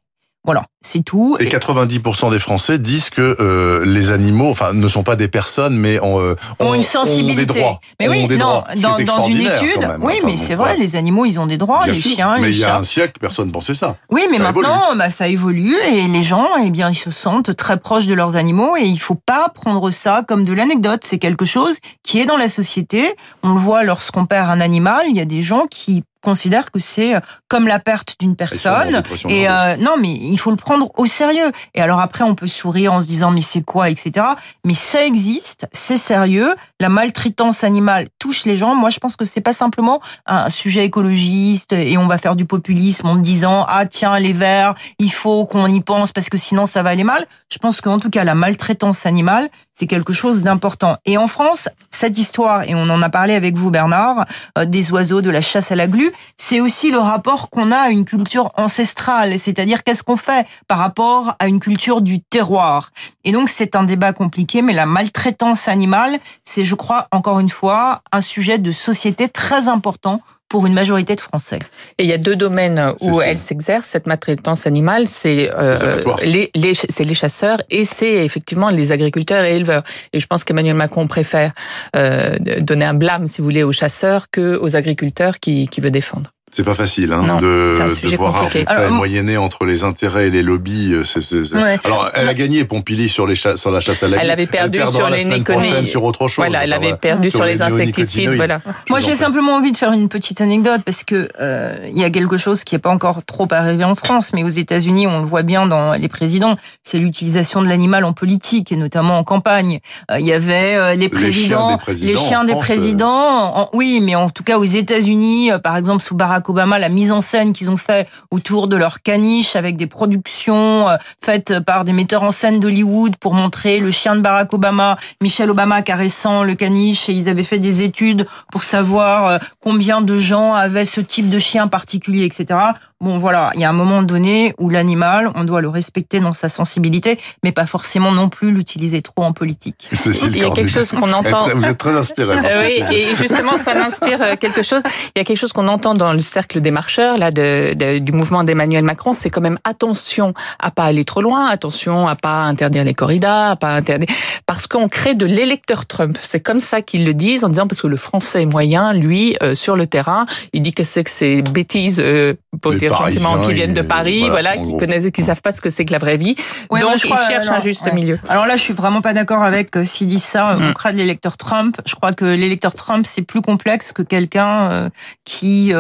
Voilà, 0.44 0.64
c'est 0.82 1.04
tout. 1.04 1.38
Et 1.40 1.46
90% 1.46 2.32
des 2.32 2.40
Français 2.40 2.80
disent 2.80 3.12
que 3.12 3.38
euh, 3.40 3.86
les 3.86 4.12
animaux, 4.12 4.50
enfin, 4.50 4.74
ne 4.74 4.88
sont 4.88 5.04
pas 5.04 5.16
des 5.16 5.28
personnes, 5.28 5.78
mais 5.78 6.00
ont, 6.00 6.20
euh, 6.20 6.36
ont, 6.58 6.74
une 6.74 6.82
sensibilité. 6.82 7.44
Ont 7.44 7.54
des 7.54 7.60
droits. 7.60 7.80
Mais 8.00 8.08
oui, 8.08 8.28
non, 8.28 8.64
dans, 8.82 8.98
dans 9.06 9.28
une 9.28 9.42
étude, 9.42 9.88
oui, 10.02 10.16
mais 10.26 10.38
c'est 10.38 10.56
vrai, 10.56 10.78
les 10.78 10.96
animaux, 10.96 11.26
ils 11.26 11.40
ont 11.40 11.46
des 11.46 11.58
droits, 11.58 11.86
les 11.86 11.94
chiens, 11.94 12.38
mais 12.40 12.48
les 12.48 12.54
chats. 12.54 12.56
Mais 12.56 12.56
il 12.56 12.58
y 12.60 12.64
a 12.64 12.76
un 12.76 12.84
siècle, 12.84 13.14
personne 13.22 13.48
ne 13.48 13.52
pensait 13.52 13.76
ça. 13.76 13.98
Oui, 14.10 14.26
mais 14.32 14.40
maintenant, 14.40 14.96
bah, 14.96 15.12
ça 15.12 15.28
évolue 15.28 15.76
et 15.94 16.08
les 16.08 16.24
gens, 16.24 16.48
eh 16.64 16.72
bien, 16.72 16.90
ils 16.90 16.96
se 16.96 17.12
sentent 17.12 17.56
très 17.56 17.78
proches 17.78 18.08
de 18.08 18.16
leurs 18.16 18.36
animaux 18.36 18.76
et 18.76 18.86
il 18.86 19.00
faut 19.00 19.20
pas 19.24 19.50
prendre 19.50 19.92
ça 19.92 20.24
comme 20.28 20.44
de 20.44 20.54
l'anecdote. 20.54 21.02
C'est 21.04 21.20
quelque 21.20 21.46
chose 21.46 21.78
qui 22.02 22.20
est 22.20 22.26
dans 22.26 22.38
la 22.38 22.48
société. 22.48 23.14
On 23.44 23.54
le 23.54 23.60
voit 23.60 23.84
lorsqu'on 23.84 24.26
perd 24.26 24.50
un 24.50 24.60
animal. 24.60 25.06
Il 25.08 25.16
y 25.16 25.22
a 25.22 25.26
des 25.26 25.44
gens 25.44 25.68
qui 25.70 26.04
considère 26.22 26.72
que 26.72 26.80
c'est 26.80 27.16
euh, 27.16 27.20
comme 27.48 27.68
la 27.68 27.80
perte 27.80 28.16
d'une 28.20 28.36
personne. 28.36 29.02
Et 29.28 29.50
euh, 29.50 29.76
non, 29.78 29.96
mais 30.00 30.12
il 30.12 30.38
faut 30.38 30.52
le 30.52 30.58
prendre 30.58 30.92
au 30.98 31.06
sérieux. 31.06 31.52
Et 31.74 31.82
alors 31.82 32.00
après, 32.00 32.24
on 32.24 32.36
peut 32.36 32.48
sourire 32.48 32.94
en 32.94 33.02
se 33.02 33.08
disant 33.08 33.32
mais 33.32 33.42
c'est 33.42 33.62
quoi, 33.62 33.90
etc. 33.90 34.26
Mais 34.66 34.74
ça 34.74 35.06
existe, 35.06 35.68
c'est 35.72 35.98
sérieux. 35.98 36.56
La 36.80 36.90
maltraitance 36.90 37.64
animale 37.64 38.08
touche 38.20 38.46
les 38.46 38.58
gens. 38.58 38.76
Moi, 38.76 38.90
je 38.90 39.00
pense 39.00 39.16
que 39.16 39.26
c'est 39.26 39.42
pas 39.42 39.54
simplement 39.54 40.02
un 40.26 40.50
sujet 40.50 40.86
écologiste 40.86 41.74
et 41.74 41.98
on 41.98 42.08
va 42.08 42.18
faire 42.18 42.36
du 42.36 42.46
populisme 42.46 43.08
en 43.08 43.16
disant 43.16 43.66
ah 43.68 43.86
tiens 43.86 44.18
les 44.20 44.34
verts, 44.34 44.76
il 45.00 45.12
faut 45.12 45.46
qu'on 45.46 45.68
y 45.68 45.82
pense 45.82 46.12
parce 46.12 46.30
que 46.30 46.38
sinon 46.38 46.66
ça 46.66 46.84
va 46.84 46.90
aller 46.92 47.04
mal. 47.04 47.26
Je 47.52 47.58
pense 47.58 47.82
qu'en 47.82 48.00
tout 48.00 48.10
cas 48.10 48.24
la 48.24 48.36
maltraitance 48.36 49.06
animale 49.06 49.50
c'est 49.74 49.88
quelque 49.88 50.14
chose 50.14 50.44
d'important. 50.44 50.98
Et 51.06 51.18
en 51.18 51.28
France, 51.28 51.70
cette 51.90 52.18
histoire 52.18 52.70
et 52.70 52.76
on 52.76 52.90
en 52.90 53.02
a 53.02 53.10
parlé 53.10 53.34
avec 53.34 53.56
vous 53.56 53.72
Bernard 53.72 54.26
euh, 54.58 54.66
des 54.66 54.92
oiseaux, 54.92 55.22
de 55.22 55.30
la 55.30 55.42
chasse 55.42 55.72
à 55.72 55.76
la 55.76 55.88
glu 55.88 56.11
c'est 56.38 56.60
aussi 56.60 56.92
le 56.92 57.00
rapport 57.00 57.50
qu'on 57.50 57.72
a 57.72 57.78
à 57.78 57.90
une 57.90 58.06
culture 58.06 58.50
ancestrale, 58.58 59.38
c'est-à-dire 59.40 59.84
qu'est-ce 59.84 60.04
qu'on 60.04 60.18
fait 60.18 60.48
par 60.68 60.78
rapport 60.78 61.36
à 61.40 61.48
une 61.48 61.60
culture 61.60 62.02
du 62.02 62.22
terroir? 62.22 62.92
Et 63.24 63.32
donc 63.32 63.50
c'est 63.50 63.76
un 63.76 63.84
débat 63.84 64.14
compliqué, 64.14 64.62
mais 64.62 64.74
la 64.74 64.86
maltraitance 64.86 65.68
animale, 65.68 66.20
c'est, 66.44 66.66
je 66.66 66.76
crois, 66.76 67.08
encore 67.12 67.40
une 67.40 67.50
fois, 67.50 68.02
un 68.12 68.22
sujet 68.22 68.58
de 68.58 68.72
société 68.72 69.28
très 69.28 69.68
important 69.68 70.22
pour 70.52 70.68
une 70.68 70.74
majorité 70.74 71.16
de 71.16 71.22
Français. 71.22 71.60
Et 71.98 72.04
il 72.04 72.10
y 72.10 72.14
a 72.14 72.18
deux 72.18 72.36
domaines 72.36 72.94
où 73.00 73.22
elle 73.22 73.38
s'exerce, 73.38 73.86
cette 73.86 74.06
maltraitance 74.06 74.68
animale, 74.68 75.08
c'est 75.08 75.50
euh, 75.50 76.02
les, 76.24 76.52
les, 76.56 76.74
les 77.00 77.16
chasseurs 77.16 77.60
et 77.70 77.86
c'est 77.86 78.26
effectivement 78.26 78.70
les 78.70 78.92
agriculteurs 78.92 79.46
et 79.46 79.56
éleveurs. 79.56 79.84
Et 80.12 80.20
je 80.20 80.28
pense 80.28 80.44
qu'Emmanuel 80.44 80.76
Macron 80.76 81.08
préfère 81.08 81.54
euh, 81.96 82.38
donner 82.60 82.84
un 82.84 82.94
blâme, 82.94 83.28
si 83.28 83.38
vous 83.38 83.46
voulez, 83.46 83.64
aux 83.64 83.72
chasseurs 83.72 84.30
que 84.30 84.58
aux 84.58 84.76
agriculteurs 84.76 85.40
qui, 85.40 85.70
qui 85.70 85.80
veut 85.80 85.90
défendre. 85.90 86.32
C'est 86.54 86.64
pas 86.64 86.76
facile 86.76 87.14
hein, 87.14 87.38
de, 87.40 88.10
de 88.10 88.16
voir 88.18 88.44
un 88.68 88.90
moyenner 88.90 89.38
entre 89.38 89.66
les 89.66 89.86
intérêts 89.86 90.28
et 90.28 90.30
les 90.30 90.44
lobbies. 90.44 90.92
Euh, 90.94 91.78
Alors, 91.86 92.10
elle 92.14 92.28
a 92.28 92.34
gagné 92.34 92.66
Pompili 92.66 93.08
sur, 93.08 93.26
les 93.26 93.36
sur 93.36 93.72
la 93.72 93.80
chasse 93.80 94.04
à 94.04 94.10
la 94.10 94.22
Elle 94.22 94.30
avait 94.30 94.48
perdu 94.48 94.80
sur 94.92 95.10
les 95.10 95.44
prochaine 95.44 95.86
sur 95.86 96.04
autre 96.04 96.28
chose. 96.28 96.44
Voilà, 96.46 96.66
elle 96.66 96.74
avait 96.74 96.98
perdu 96.98 97.30
sur, 97.30 97.46
les, 97.46 97.62
insecticides. 97.62 98.36
Voilà. 98.36 98.60
Moi, 98.90 99.00
j'ai 99.00 99.16
simplement 99.16 99.56
envie 99.56 99.72
de 99.72 99.78
faire 99.78 99.94
une 99.94 100.10
petite 100.10 100.42
anecdote 100.42 100.82
parce 100.86 101.06
que 101.06 101.30
euh, 101.40 101.78
il 101.90 101.98
y 101.98 102.04
a 102.04 102.10
quelque 102.10 102.38
chose 102.38 102.66
qui 102.66 102.76
n'est 102.76 102.80
pas 102.80 102.90
encore 102.90 103.24
trop 103.24 103.48
arrivé 103.52 103.86
en 103.86 103.96
France, 103.96 104.32
mais 104.34 104.44
aux 104.44 104.50
États-Unis, 104.50 105.08
on 105.08 105.22
le 105.22 105.26
voit 105.26 105.44
bien 105.44 105.68
dans 105.68 105.94
les 105.94 106.10
présidents, 106.10 106.58
c'est 106.84 107.00
l'utilisation 107.00 107.62
de 107.62 107.70
l'animal 107.70 108.04
en 108.04 108.12
politique 108.12 108.74
et 108.74 108.76
notamment 108.76 109.18
en 109.18 109.24
campagne. 109.24 109.80
Euh, 110.12 110.20
il 110.20 110.26
y 110.26 110.34
avait 110.34 110.76
euh, 110.76 110.96
les 110.96 111.08
présidents, 111.08 111.80
les 111.88 112.18
chiens 112.18 112.44
des 112.44 112.56
présidents. 112.56 113.70
oui, 113.72 114.02
mais 114.04 114.16
en 114.16 114.30
tout 114.30 114.44
cas 114.44 114.58
aux 114.58 114.66
États-Unis, 114.66 115.52
par 115.64 115.78
exemple 115.78 116.04
sous 116.04 116.16
Barack 116.16 116.41
Obama, 116.50 116.80
la 116.80 116.90
mise 116.90 117.12
en 117.12 117.22
scène 117.22 117.54
qu'ils 117.54 117.70
ont 117.70 117.78
fait 117.78 118.08
autour 118.30 118.68
de 118.68 118.76
leur 118.76 119.02
caniche 119.02 119.56
avec 119.56 119.78
des 119.78 119.88
productions 119.88 120.90
euh, 120.90 120.98
faites 121.22 121.60
par 121.60 121.84
des 121.84 121.94
metteurs 121.94 122.24
en 122.24 122.32
scène 122.32 122.60
d'Hollywood 122.60 123.16
pour 123.18 123.34
montrer 123.34 123.80
le 123.80 123.92
chien 123.92 124.16
de 124.16 124.22
Barack 124.22 124.54
Obama, 124.54 124.98
Michelle 125.22 125.50
Obama 125.50 125.82
caressant 125.82 126.44
le 126.44 126.56
caniche 126.56 127.10
et 127.10 127.14
ils 127.14 127.30
avaient 127.30 127.44
fait 127.44 127.60
des 127.60 127.82
études 127.82 128.26
pour 128.52 128.64
savoir 128.64 129.28
euh, 129.28 129.38
combien 129.60 130.02
de 130.02 130.18
gens 130.18 130.54
avaient 130.54 130.86
ce 130.86 131.02
type 131.02 131.30
de 131.30 131.40
chien 131.40 131.68
particulier, 131.68 132.26
etc. 132.26 132.60
Bon, 133.02 133.18
voilà, 133.18 133.50
il 133.56 133.62
y 133.62 133.64
a 133.64 133.70
un 133.70 133.74
moment 133.74 134.04
donné 134.04 134.54
où 134.60 134.70
l'animal, 134.70 135.32
on 135.34 135.44
doit 135.44 135.62
le 135.62 135.70
respecter 135.70 136.20
dans 136.20 136.34
sa 136.34 136.50
sensibilité, 136.50 137.18
mais 137.44 137.52
pas 137.52 137.66
forcément 137.66 138.12
non 138.12 138.30
plus 138.30 138.52
l'utiliser 138.52 139.02
trop 139.02 139.24
en 139.24 139.34
politique. 139.34 139.90
il 140.06 140.38
y 140.38 140.46
a 140.46 140.52
quelque 140.52 140.70
chose 140.70 140.92
qu'on 140.92 141.12
entend. 141.12 141.48
Vous 141.56 141.66
êtes 141.66 141.80
très 141.80 141.98
inspiré. 141.98 142.38
oui, 142.64 142.96
et 142.96 143.16
justement, 143.16 143.58
ça 143.58 143.74
m'inspire 143.74 144.38
quelque 144.38 144.62
chose. 144.62 144.84
Il 145.16 145.20
y 145.20 145.22
a 145.22 145.24
quelque 145.24 145.40
chose 145.40 145.52
qu'on 145.52 145.68
entend 145.68 145.96
dans 145.96 146.14
le 146.14 146.20
cercle 146.32 146.62
des 146.62 146.72
marcheurs, 146.72 147.18
là, 147.18 147.32
de, 147.32 148.00
du 148.00 148.12
mouvement 148.12 148.44
d'Emmanuel 148.44 148.84
Macron, 148.84 149.14
c'est 149.14 149.30
quand 149.30 149.42
même 149.42 149.60
attention 149.64 150.34
à 150.60 150.72
pas 150.72 150.86
aller 150.86 151.06
trop 151.06 151.22
loin, 151.22 151.48
attention 151.48 152.08
à 152.08 152.16
pas 152.16 152.44
interdire 152.44 152.84
les 152.84 152.94
corridas, 152.94 153.52
à 153.52 153.56
pas 153.56 153.70
interdire, 153.70 154.08
parce 154.46 154.68
qu'on 154.68 154.88
crée 154.88 155.16
de 155.16 155.26
l'électeur 155.26 155.86
Trump. 155.86 156.18
C'est 156.22 156.40
comme 156.40 156.60
ça 156.60 156.82
qu'ils 156.82 157.06
le 157.06 157.14
disent 157.14 157.44
en 157.44 157.50
disant 157.50 157.68
parce 157.68 157.82
que 157.82 157.88
le 157.88 157.98
français 157.98 158.46
moyen, 158.46 158.94
lui, 158.94 159.38
euh, 159.44 159.56
sur 159.56 159.76
le 159.76 159.88
terrain, 159.88 160.26
il 160.54 160.62
dit 160.62 160.74
que 160.74 160.84
c'est 160.84 161.04
que 161.04 161.12
ces 161.12 161.42
bêtises, 161.42 162.00
euh, 162.00 162.34
pour 162.62 162.74
dire 162.74 162.96
gentiment, 162.96 163.42
qui 163.42 163.54
viennent 163.54 163.74
de 163.74 163.82
Paris, 163.82 164.30
voilà, 164.30 164.58
qui 164.58 164.76
connaissent, 164.78 165.10
qui 165.12 165.22
savent 165.22 165.42
pas 165.42 165.52
ce 165.52 165.62
que 165.62 165.70
c'est 165.70 165.86
que 165.86 165.92
la 165.92 166.00
vraie 166.00 166.18
vie. 166.18 166.36
Donc 166.70 167.04
ils 167.04 167.28
cherchent 167.28 167.50
un 167.50 167.60
juste 167.60 167.92
milieu. 167.94 168.20
Alors 168.30 168.46
là, 168.46 168.56
je 168.56 168.62
suis 168.62 168.74
vraiment 168.74 169.02
pas 169.02 169.14
d'accord 169.14 169.44
avec 169.44 169.76
euh, 169.76 169.86
s'ils 169.86 170.08
disent 170.08 170.24
ça, 170.24 170.56
mm. 170.56 170.64
on 170.64 170.74
crée 170.74 170.94
de 170.94 170.98
l'électeur 170.98 171.38
Trump. 171.38 171.78
Je 171.86 171.96
crois 171.96 172.12
que 172.12 172.26
l'électeur 172.26 172.74
Trump, 172.74 173.06
c'est 173.08 173.22
plus 173.22 173.42
complexe 173.42 173.92
que 173.92 174.02
quelqu'un 174.02 174.72
euh, 174.72 174.90
qui, 175.26 175.74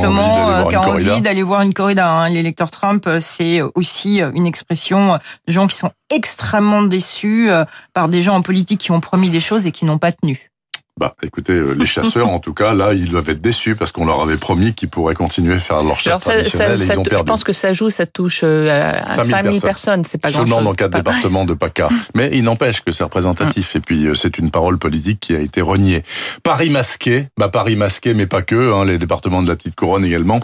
simplement 0.00 0.66
qui 0.68 0.74
a 0.74 0.80
envie 0.80 1.20
d'aller 1.20 1.42
voir 1.42 1.62
une 1.62 1.74
corrida. 1.74 2.08
Hein. 2.08 2.28
L'électeur 2.28 2.70
Trump, 2.70 3.08
c'est 3.20 3.60
aussi 3.74 4.20
une 4.20 4.46
expression 4.46 5.18
de 5.46 5.52
gens 5.52 5.66
qui 5.66 5.76
sont 5.76 5.90
extrêmement 6.10 6.82
déçus 6.82 7.48
par 7.92 8.08
des 8.08 8.22
gens 8.22 8.34
en 8.34 8.42
politique 8.42 8.80
qui 8.80 8.92
ont 8.92 9.00
promis 9.00 9.30
des 9.30 9.40
choses 9.40 9.66
et 9.66 9.72
qui 9.72 9.84
n'ont 9.84 9.98
pas 9.98 10.12
tenu. 10.12 10.50
Bah, 10.98 11.14
écoutez, 11.22 11.52
euh, 11.52 11.72
les 11.74 11.84
chasseurs, 11.84 12.30
en 12.30 12.38
tout 12.38 12.54
cas, 12.54 12.72
là, 12.72 12.94
ils 12.94 13.10
doivent 13.10 13.28
être 13.28 13.42
déçus 13.42 13.76
parce 13.76 13.92
qu'on 13.92 14.06
leur 14.06 14.22
avait 14.22 14.38
promis 14.38 14.72
qu'ils 14.72 14.88
pourraient 14.88 15.14
continuer 15.14 15.56
à 15.56 15.58
faire 15.58 15.82
leur 15.82 16.00
chasse 16.00 16.20
traditionnelle 16.20 16.80
et 16.80 16.86
ils 16.86 16.98
ont 16.98 17.02
perdu. 17.02 17.18
Je 17.18 17.22
pense 17.24 17.44
que 17.44 17.52
ça 17.52 17.74
joue, 17.74 17.90
ça 17.90 18.06
touche 18.06 18.40
euh, 18.44 18.94
à 19.04 19.10
5000 19.10 19.60
personnes, 19.60 20.04
c'est 20.04 20.16
pas 20.16 20.30
Seulement 20.30 20.62
dans 20.62 20.72
quatre 20.72 20.94
départements 20.94 21.44
de 21.44 21.52
PACA. 21.52 21.90
Mais 22.14 22.30
il 22.32 22.44
n'empêche 22.44 22.80
que 22.80 22.92
c'est 22.92 23.04
représentatif. 23.04 23.76
Et 23.76 23.80
puis, 23.80 24.06
euh, 24.06 24.14
c'est 24.14 24.38
une 24.38 24.50
parole 24.50 24.78
politique 24.78 25.20
qui 25.20 25.34
a 25.34 25.40
été 25.40 25.60
reniée. 25.60 26.02
Paris 26.42 26.70
masqué, 26.70 27.26
bah, 27.36 27.50
Paris 27.50 27.76
masqué, 27.76 28.14
mais 28.14 28.26
pas 28.26 28.40
que, 28.40 28.72
hein, 28.72 28.86
les 28.86 28.96
départements 28.96 29.42
de 29.42 29.48
la 29.48 29.56
Petite 29.56 29.74
Couronne 29.74 30.04
également. 30.04 30.40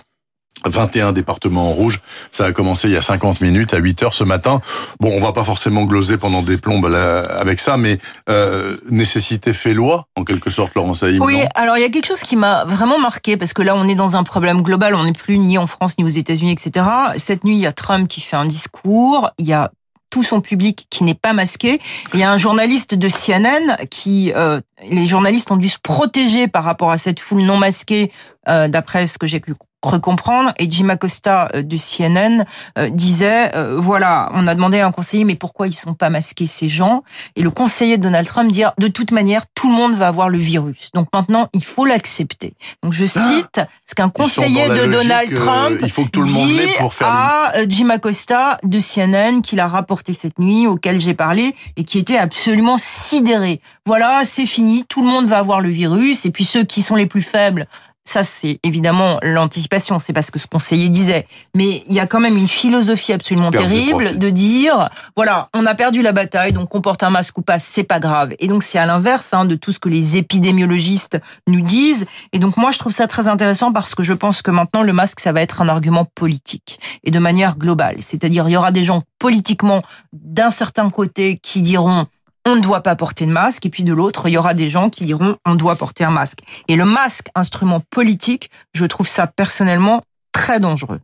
21 0.64 1.12
départements 1.12 1.70
en 1.70 1.72
rouge. 1.72 2.00
Ça 2.30 2.46
a 2.46 2.52
commencé 2.52 2.88
il 2.88 2.94
y 2.94 2.96
a 2.96 3.02
50 3.02 3.40
minutes 3.40 3.74
à 3.74 3.78
8 3.78 4.02
heures 4.02 4.14
ce 4.14 4.24
matin. 4.24 4.60
Bon, 5.00 5.10
on 5.12 5.20
va 5.20 5.32
pas 5.32 5.44
forcément 5.44 5.84
gloser 5.84 6.18
pendant 6.18 6.42
des 6.42 6.56
plombes 6.56 6.86
avec 6.86 7.60
ça, 7.60 7.76
mais 7.76 7.98
euh, 8.28 8.76
nécessité 8.90 9.52
fait 9.52 9.74
loi, 9.74 10.06
en 10.16 10.24
quelque 10.24 10.50
sorte, 10.50 10.74
Laurent 10.74 10.94
Saïm. 10.94 11.22
Oui, 11.22 11.40
alors 11.54 11.76
il 11.76 11.80
y 11.80 11.86
a 11.86 11.88
quelque 11.88 12.06
chose 12.06 12.20
qui 12.20 12.36
m'a 12.36 12.64
vraiment 12.64 12.98
marqué, 12.98 13.36
parce 13.36 13.52
que 13.52 13.62
là, 13.62 13.74
on 13.76 13.88
est 13.88 13.94
dans 13.94 14.16
un 14.16 14.24
problème 14.24 14.62
global, 14.62 14.94
on 14.94 15.04
n'est 15.04 15.12
plus 15.12 15.38
ni 15.38 15.58
en 15.58 15.66
France, 15.66 15.98
ni 15.98 16.04
aux 16.04 16.08
États-Unis, 16.08 16.52
etc. 16.52 16.86
Cette 17.16 17.44
nuit, 17.44 17.56
il 17.56 17.60
y 17.60 17.66
a 17.66 17.72
Trump 17.72 18.08
qui 18.08 18.20
fait 18.20 18.36
un 18.36 18.46
discours, 18.46 19.30
il 19.38 19.46
y 19.46 19.52
a 19.52 19.70
tout 20.10 20.22
son 20.22 20.42
public 20.42 20.86
qui 20.90 21.04
n'est 21.04 21.14
pas 21.14 21.32
masqué. 21.32 21.80
Il 22.12 22.20
y 22.20 22.22
a 22.22 22.30
un 22.30 22.36
journaliste 22.36 22.94
de 22.94 23.08
CNN 23.08 23.76
qui, 23.90 24.30
euh, 24.36 24.60
les 24.90 25.06
journalistes 25.06 25.50
ont 25.50 25.56
dû 25.56 25.70
se 25.70 25.78
protéger 25.82 26.48
par 26.48 26.64
rapport 26.64 26.90
à 26.90 26.98
cette 26.98 27.18
foule 27.18 27.42
non 27.42 27.56
masquée, 27.56 28.12
euh, 28.46 28.68
d'après 28.68 29.06
ce 29.06 29.16
que 29.16 29.26
j'ai 29.26 29.40
pu 29.40 29.54
recomprendre. 29.82 30.52
Et 30.58 30.70
Jim 30.70 30.88
Acosta 30.88 31.48
euh, 31.54 31.62
de 31.62 31.76
CNN 31.76 32.44
euh, 32.78 32.88
disait, 32.90 33.54
euh, 33.54 33.76
voilà, 33.78 34.30
on 34.34 34.46
a 34.46 34.54
demandé 34.54 34.80
à 34.80 34.86
un 34.86 34.92
conseiller, 34.92 35.24
mais 35.24 35.34
pourquoi 35.34 35.66
ils 35.66 35.74
sont 35.74 35.94
pas 35.94 36.10
masqués 36.10 36.46
ces 36.46 36.68
gens? 36.68 37.02
Et 37.36 37.42
le 37.42 37.50
conseiller 37.50 37.98
de 37.98 38.02
Donald 38.02 38.26
Trump 38.26 38.50
dit, 38.50 38.62
de 38.78 38.88
toute 38.88 39.10
manière, 39.10 39.44
tout 39.54 39.68
le 39.68 39.74
monde 39.74 39.94
va 39.94 40.08
avoir 40.08 40.28
le 40.28 40.38
virus. 40.38 40.90
Donc 40.94 41.08
maintenant, 41.12 41.48
il 41.52 41.64
faut 41.64 41.84
l'accepter. 41.84 42.54
Donc 42.82 42.92
je 42.92 43.04
ah. 43.04 43.08
cite 43.08 43.60
ce 43.86 43.94
qu'un 43.94 44.08
conseiller 44.08 44.68
de 44.68 44.86
Donald 44.86 45.34
Trump 45.34 45.78
il 45.82 45.90
faut 45.90 46.04
que 46.04 46.10
tout 46.10 46.22
le 46.22 46.30
monde 46.30 46.48
dit 46.48 46.66
pour 46.78 46.94
faire 46.94 47.08
à 47.08 47.52
Jim 47.68 47.90
Acosta 47.90 48.56
de 48.62 48.78
CNN, 48.78 49.40
qu'il 49.42 49.60
a 49.60 49.68
rapporté 49.68 50.12
cette 50.12 50.38
nuit, 50.38 50.66
auquel 50.66 51.00
j'ai 51.00 51.14
parlé, 51.14 51.54
et 51.76 51.84
qui 51.84 51.98
était 51.98 52.16
absolument 52.16 52.76
sidéré. 52.78 53.60
Voilà, 53.86 54.22
c'est 54.24 54.46
fini, 54.46 54.84
tout 54.88 55.02
le 55.02 55.08
monde 55.08 55.26
va 55.26 55.38
avoir 55.38 55.60
le 55.60 55.68
virus, 55.68 56.24
et 56.24 56.30
puis 56.30 56.44
ceux 56.44 56.64
qui 56.64 56.82
sont 56.82 56.94
les 56.94 57.06
plus 57.06 57.22
faibles 57.22 57.66
ça 58.04 58.24
c'est 58.24 58.58
évidemment 58.62 59.18
l'anticipation, 59.22 59.98
c'est 59.98 60.12
parce 60.12 60.30
que 60.30 60.38
ce 60.38 60.46
conseiller 60.46 60.88
disait. 60.88 61.26
Mais 61.54 61.82
il 61.86 61.92
y 61.92 62.00
a 62.00 62.06
quand 62.06 62.20
même 62.20 62.36
une 62.36 62.48
philosophie 62.48 63.12
absolument 63.12 63.50
terrible 63.50 64.18
de 64.18 64.30
dire, 64.30 64.88
voilà, 65.16 65.48
on 65.54 65.64
a 65.66 65.74
perdu 65.74 66.02
la 66.02 66.12
bataille, 66.12 66.52
donc 66.52 66.70
qu'on 66.70 66.80
porte 66.80 67.02
un 67.02 67.10
masque 67.10 67.38
ou 67.38 67.42
pas, 67.42 67.58
c'est 67.58 67.84
pas 67.84 68.00
grave. 68.00 68.34
Et 68.38 68.48
donc 68.48 68.62
c'est 68.62 68.78
à 68.78 68.86
l'inverse 68.86 69.32
hein, 69.32 69.44
de 69.44 69.54
tout 69.54 69.72
ce 69.72 69.78
que 69.78 69.88
les 69.88 70.16
épidémiologistes 70.16 71.18
nous 71.46 71.60
disent. 71.60 72.06
Et 72.32 72.38
donc 72.38 72.56
moi 72.56 72.70
je 72.70 72.78
trouve 72.78 72.92
ça 72.92 73.06
très 73.06 73.28
intéressant 73.28 73.72
parce 73.72 73.94
que 73.94 74.02
je 74.02 74.12
pense 74.12 74.42
que 74.42 74.50
maintenant 74.50 74.82
le 74.82 74.92
masque 74.92 75.20
ça 75.20 75.32
va 75.32 75.40
être 75.40 75.62
un 75.62 75.68
argument 75.68 76.04
politique 76.04 76.80
et 77.04 77.10
de 77.10 77.18
manière 77.18 77.56
globale. 77.56 77.96
C'est-à-dire 78.00 78.48
il 78.48 78.52
y 78.52 78.56
aura 78.56 78.72
des 78.72 78.84
gens 78.84 79.02
politiquement 79.18 79.80
d'un 80.12 80.50
certain 80.50 80.90
côté 80.90 81.38
qui 81.42 81.62
diront 81.62 82.06
on 82.46 82.56
ne 82.56 82.60
doit 82.60 82.82
pas 82.82 82.96
porter 82.96 83.26
de 83.26 83.32
masque, 83.32 83.66
et 83.66 83.70
puis 83.70 83.84
de 83.84 83.92
l'autre, 83.92 84.28
il 84.28 84.32
y 84.32 84.38
aura 84.38 84.54
des 84.54 84.68
gens 84.68 84.90
qui 84.90 85.04
diront 85.04 85.36
on 85.46 85.54
doit 85.54 85.76
porter 85.76 86.04
un 86.04 86.10
masque. 86.10 86.40
Et 86.68 86.76
le 86.76 86.84
masque, 86.84 87.28
instrument 87.34 87.80
politique, 87.90 88.50
je 88.74 88.84
trouve 88.84 89.06
ça 89.06 89.26
personnellement 89.26 90.02
très 90.32 90.60
dangereux. 90.60 91.00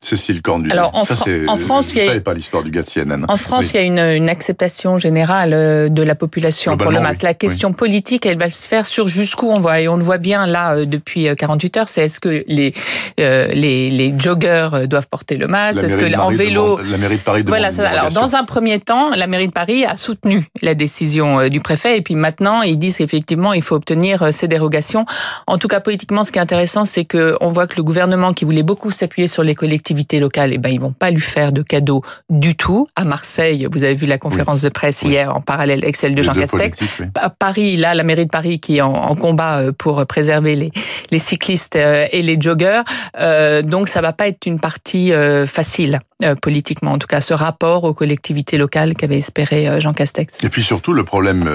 Cécile 0.00 0.42
Cornu. 0.42 0.70
Alors 0.70 0.94
en, 0.94 1.02
ça, 1.02 1.16
en 1.48 1.56
France, 1.56 1.92
il 1.92 2.04
y 2.04 2.08
a 2.08 2.20
pas 2.20 2.32
l'histoire 2.32 2.62
du 2.62 2.70
gars 2.70 2.82
de 2.82 2.86
CNN. 2.86 3.24
En 3.26 3.36
France, 3.36 3.72
il 3.72 3.76
y 3.76 3.78
a 3.80 3.82
une, 3.82 3.98
une, 3.98 4.28
acceptation 4.28 4.96
générale 4.96 5.50
euh, 5.52 5.88
de 5.88 6.04
la 6.04 6.14
population 6.14 6.76
pour 6.76 6.92
le 6.92 7.00
masque. 7.00 7.22
La 7.22 7.34
question 7.34 7.72
politique, 7.72 8.24
elle 8.24 8.38
va 8.38 8.48
se 8.48 8.66
faire 8.66 8.86
sur 8.86 9.08
jusqu'où 9.08 9.48
on 9.48 9.58
va 9.58 9.80
et 9.80 9.88
on 9.88 9.96
le 9.96 10.04
voit 10.04 10.18
bien 10.18 10.46
là 10.46 10.76
euh, 10.76 10.84
depuis 10.84 11.26
48 11.36 11.76
euh, 11.76 11.80
heures. 11.80 11.88
C'est 11.88 12.02
est-ce 12.02 12.20
que 12.20 12.44
les, 12.46 12.74
les 13.18 13.90
les 13.90 14.14
joggeurs 14.16 14.86
doivent 14.86 15.08
porter 15.08 15.34
le 15.34 15.48
masque? 15.48 15.82
Est-ce 15.82 15.96
que 15.96 16.16
en 16.16 16.30
vélo 16.30 16.78
La 16.88 16.96
mairie 16.96 17.16
de 17.16 17.22
Paris 17.22 17.42
Voilà. 17.44 17.72
Ça, 17.72 17.88
alors 17.88 18.12
dans 18.12 18.36
un 18.36 18.44
premier 18.44 18.78
temps, 18.78 19.10
la 19.10 19.26
mairie 19.26 19.48
de 19.48 19.52
Paris 19.52 19.84
a 19.84 19.96
soutenu 19.96 20.46
la 20.62 20.76
décision 20.76 21.48
du 21.48 21.60
préfet 21.60 21.98
et 21.98 22.02
puis 22.02 22.14
maintenant 22.14 22.62
ils 22.62 22.78
disent 22.78 23.00
effectivement 23.00 23.52
il 23.52 23.62
faut 23.62 23.74
obtenir 23.74 24.32
ces 24.32 24.46
dérogations. 24.46 25.06
En 25.48 25.58
tout 25.58 25.66
cas 25.68 25.80
politiquement, 25.80 26.22
ce 26.22 26.30
qui 26.30 26.38
est 26.38 26.42
intéressant, 26.42 26.84
c'est 26.84 27.04
que 27.04 27.36
on 27.40 27.50
voit 27.50 27.66
que 27.66 27.76
le 27.76 27.82
gouvernement 27.82 28.32
qui 28.32 28.44
voulait 28.44 28.62
beaucoup 28.62 28.92
s'appuyer 28.92 29.26
sur 29.26 29.42
les 29.42 29.56
collectivités 29.56 29.87
collectivités 29.88 30.20
locales, 30.20 30.52
eh 30.52 30.58
ben, 30.58 30.68
ils 30.68 30.80
vont 30.80 30.92
pas 30.92 31.10
lui 31.10 31.20
faire 31.20 31.50
de 31.50 31.62
cadeaux 31.62 32.02
du 32.28 32.56
tout. 32.56 32.86
À 32.94 33.04
Marseille, 33.04 33.66
vous 33.72 33.84
avez 33.84 33.94
vu 33.94 34.06
la 34.06 34.18
conférence 34.18 34.60
de 34.60 34.68
presse 34.68 35.02
hier 35.02 35.34
en 35.34 35.40
parallèle 35.40 35.80
avec 35.82 35.96
celle 35.96 36.14
de 36.14 36.22
Jean 36.22 36.34
Castex. 36.34 36.78
À 37.14 37.30
Paris, 37.30 37.76
là, 37.76 37.94
la 37.94 38.02
mairie 38.02 38.26
de 38.26 38.30
Paris 38.30 38.60
qui 38.60 38.76
est 38.76 38.80
en, 38.82 39.14
combat 39.14 39.58
euh, 39.58 39.72
pour 39.72 40.04
préserver 40.06 40.56
les, 40.56 40.72
les 41.10 41.18
cyclistes 41.18 41.76
euh, 41.76 42.06
et 42.12 42.22
les 42.22 42.38
joggeurs. 42.38 42.84
Euh, 43.18 43.62
donc, 43.62 43.88
ça 43.88 44.02
va 44.02 44.12
pas 44.12 44.28
être 44.28 44.46
une 44.46 44.60
partie 44.60 45.10
facile. 45.46 46.00
politiquement, 46.42 46.92
en 46.92 46.98
tout 46.98 47.06
cas, 47.06 47.20
ce 47.20 47.32
rapport 47.32 47.84
aux 47.84 47.94
collectivités 47.94 48.58
locales 48.58 48.94
qu'avait 48.94 49.18
espéré 49.18 49.80
Jean 49.80 49.94
Castex. 49.94 50.36
Et 50.42 50.48
puis 50.48 50.62
surtout, 50.62 50.92
le 50.92 51.04
problème, 51.04 51.48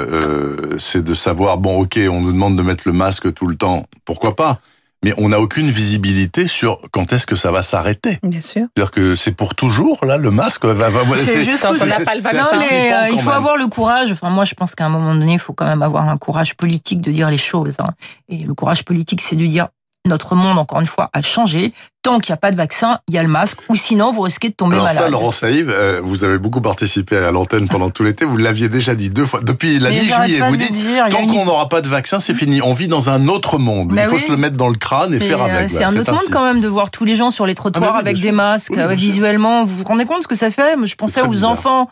c'est 0.79 1.03
de 1.03 1.13
savoir, 1.13 1.57
bon, 1.57 1.81
ok, 1.81 1.99
on 2.09 2.21
nous 2.21 2.31
demande 2.31 2.57
de 2.57 2.63
mettre 2.63 2.83
le 2.85 2.93
masque 2.93 3.33
tout 3.33 3.47
le 3.47 3.55
temps, 3.55 3.85
pourquoi 4.05 4.35
pas? 4.35 4.59
Mais 5.03 5.13
on 5.17 5.29
n'a 5.29 5.39
aucune 5.39 5.69
visibilité 5.69 6.47
sur 6.47 6.79
quand 6.91 7.13
est-ce 7.13 7.25
que 7.25 7.35
ça 7.35 7.51
va 7.51 7.61
s'arrêter. 7.61 8.19
Bien 8.23 8.41
sûr. 8.41 8.67
C'est-à-dire 8.75 8.91
que 8.91 9.15
c'est 9.15 9.33
pour 9.33 9.55
toujours, 9.55 10.03
là, 10.05 10.17
le 10.17 10.31
masque 10.31 10.65
va... 10.65 10.89
va 10.89 11.01
c'est 11.19 11.41
juste 11.41 11.61
qu'on 11.61 11.85
n'a 11.85 11.99
pas 11.99 12.15
le 12.15 12.21
vaccin. 12.21 12.59
mais 12.59 12.93
euh, 12.93 13.09
il 13.11 13.19
faut 13.19 13.29
avoir 13.29 13.57
le 13.57 13.67
courage, 13.67 14.11
enfin 14.11 14.29
moi 14.29 14.45
je 14.45 14.53
pense 14.53 14.75
qu'à 14.75 14.85
un 14.85 14.89
moment 14.89 15.13
donné, 15.13 15.33
il 15.33 15.39
faut 15.39 15.53
quand 15.53 15.67
même 15.67 15.81
avoir 15.81 16.07
un 16.07 16.17
courage 16.17 16.55
politique 16.55 17.01
de 17.01 17.11
dire 17.11 17.29
les 17.29 17.37
choses. 17.37 17.77
Hein. 17.79 17.91
Et 18.29 18.37
le 18.37 18.53
courage 18.53 18.83
politique, 18.85 19.21
c'est 19.21 19.35
de 19.35 19.45
dire 19.45 19.67
notre 20.05 20.35
monde, 20.35 20.57
encore 20.57 20.81
une 20.81 20.87
fois, 20.87 21.09
a 21.13 21.21
changé 21.21 21.73
tant 22.03 22.19
qu'il 22.19 22.33
n'y 22.33 22.35
a 22.35 22.37
pas 22.37 22.51
de 22.51 22.57
vaccin, 22.57 22.99
il 23.07 23.15
y 23.15 23.17
a 23.17 23.23
le 23.23 23.29
masque, 23.29 23.57
ou 23.69 23.75
sinon 23.75 24.11
vous 24.11 24.21
risquez 24.21 24.49
de 24.49 24.53
tomber 24.53 24.75
Alors 24.75 24.87
malade. 24.87 25.03
Ça, 25.03 25.09
Laurent 25.09 25.31
Saïb, 25.31 25.69
euh, 25.69 26.01
vous 26.03 26.25
avez 26.25 26.37
beaucoup 26.37 26.61
participé 26.61 27.17
à 27.17 27.31
l'antenne 27.31 27.69
pendant 27.69 27.89
tout 27.89 28.03
l'été, 28.03 28.25
vous 28.25 28.37
l'aviez 28.37 28.69
déjà 28.69 28.93
dit 28.93 29.09
deux 29.09 29.25
fois, 29.25 29.39
depuis 29.41 29.79
la 29.79 29.89
mi-juillet, 29.89 30.41
vous 30.41 30.57
dites, 30.57 30.75
tant 31.09 31.25
qu'on 31.25 31.45
n'aura 31.45 31.69
pas 31.69 31.81
de 31.81 31.87
vaccin, 31.87 32.19
c'est 32.19 32.33
fini, 32.33 32.61
on 32.61 32.73
vit 32.73 32.89
dans 32.89 33.09
un 33.09 33.29
autre 33.29 33.57
monde, 33.57 33.93
il 33.95 34.03
faut 34.03 34.19
se 34.19 34.29
le 34.29 34.37
mettre 34.37 34.57
dans 34.57 34.69
le 34.69 34.75
crâne 34.75 35.13
et 35.13 35.19
faire 35.19 35.41
euh, 35.41 35.45
avec. 35.45 35.69
C'est 35.69 35.83
un 35.83 35.95
autre 35.95 36.11
monde 36.11 36.29
quand 36.31 36.43
même 36.43 36.59
de 36.61 36.67
voir 36.67 36.91
tous 36.91 37.05
les 37.05 37.15
gens 37.15 37.31
sur 37.31 37.45
les 37.45 37.55
trottoirs 37.55 37.93
ah, 37.95 37.99
avec 37.99 38.19
des 38.19 38.33
masques, 38.33 38.77
euh, 38.77 38.87
visuellement, 38.87 39.63
vous 39.63 39.77
vous 39.77 39.83
rendez 39.85 40.05
compte 40.05 40.23
ce 40.23 40.27
que 40.27 40.35
ça 40.35 40.51
fait 40.51 40.75
Je 40.83 40.95
pensais 40.95 41.21
aux 41.21 41.45
enfants, 41.45 41.87